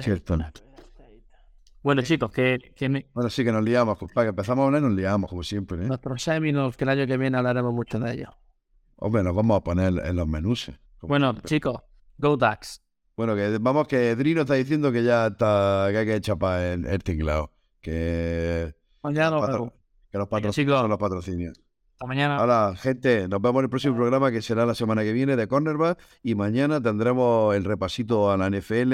[0.00, 0.36] Cierto.
[1.82, 4.26] Bueno, chicos, que, que me- Bueno, sí que nos liamos, compadre.
[4.26, 5.78] Que empezamos a hablar y nos liamos, como siempre.
[5.82, 5.86] ¿eh?
[5.86, 8.30] Nuestros Seminoles, que el año que viene hablaremos mucho de ellos.
[8.96, 10.68] Hombre, nos vamos a poner en los menús.
[10.70, 10.78] ¿eh?
[11.02, 11.48] Bueno, siempre.
[11.48, 11.76] chicos,
[12.18, 12.82] Go Dax.
[13.16, 16.84] Bueno, que vamos, que Drino está diciendo que ya está, que hay que chapar el,
[16.86, 17.52] el tinglado.
[17.80, 19.72] Que, Mañana nos patro- vemos.
[20.10, 21.60] que los patrocinios son los patrocinios.
[21.98, 22.36] Hasta mañana.
[22.36, 25.48] Ahora, gente, nos vemos en el próximo programa que será la semana que viene de
[25.48, 28.92] Cornerback y mañana tendremos el repasito a la NFL,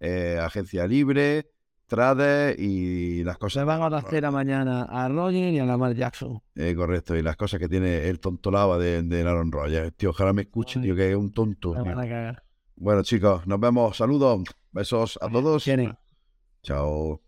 [0.00, 1.48] eh, agencia libre,
[1.86, 3.64] trades y las Se cosas.
[3.66, 6.42] van a la cera mañana a Roger y a Lamar Jackson.
[6.56, 9.94] Eh, correcto, y las cosas que tiene el tonto lava de, de Aaron Rodgers.
[9.96, 11.72] Tío, ojalá me escuchen, tío, que es un tonto.
[11.74, 12.42] Me van a cagar.
[12.74, 13.96] Bueno, chicos, nos vemos.
[13.96, 14.42] Saludos.
[14.72, 15.62] Besos a todos.
[15.62, 15.96] Tienen.
[16.64, 17.20] Chao.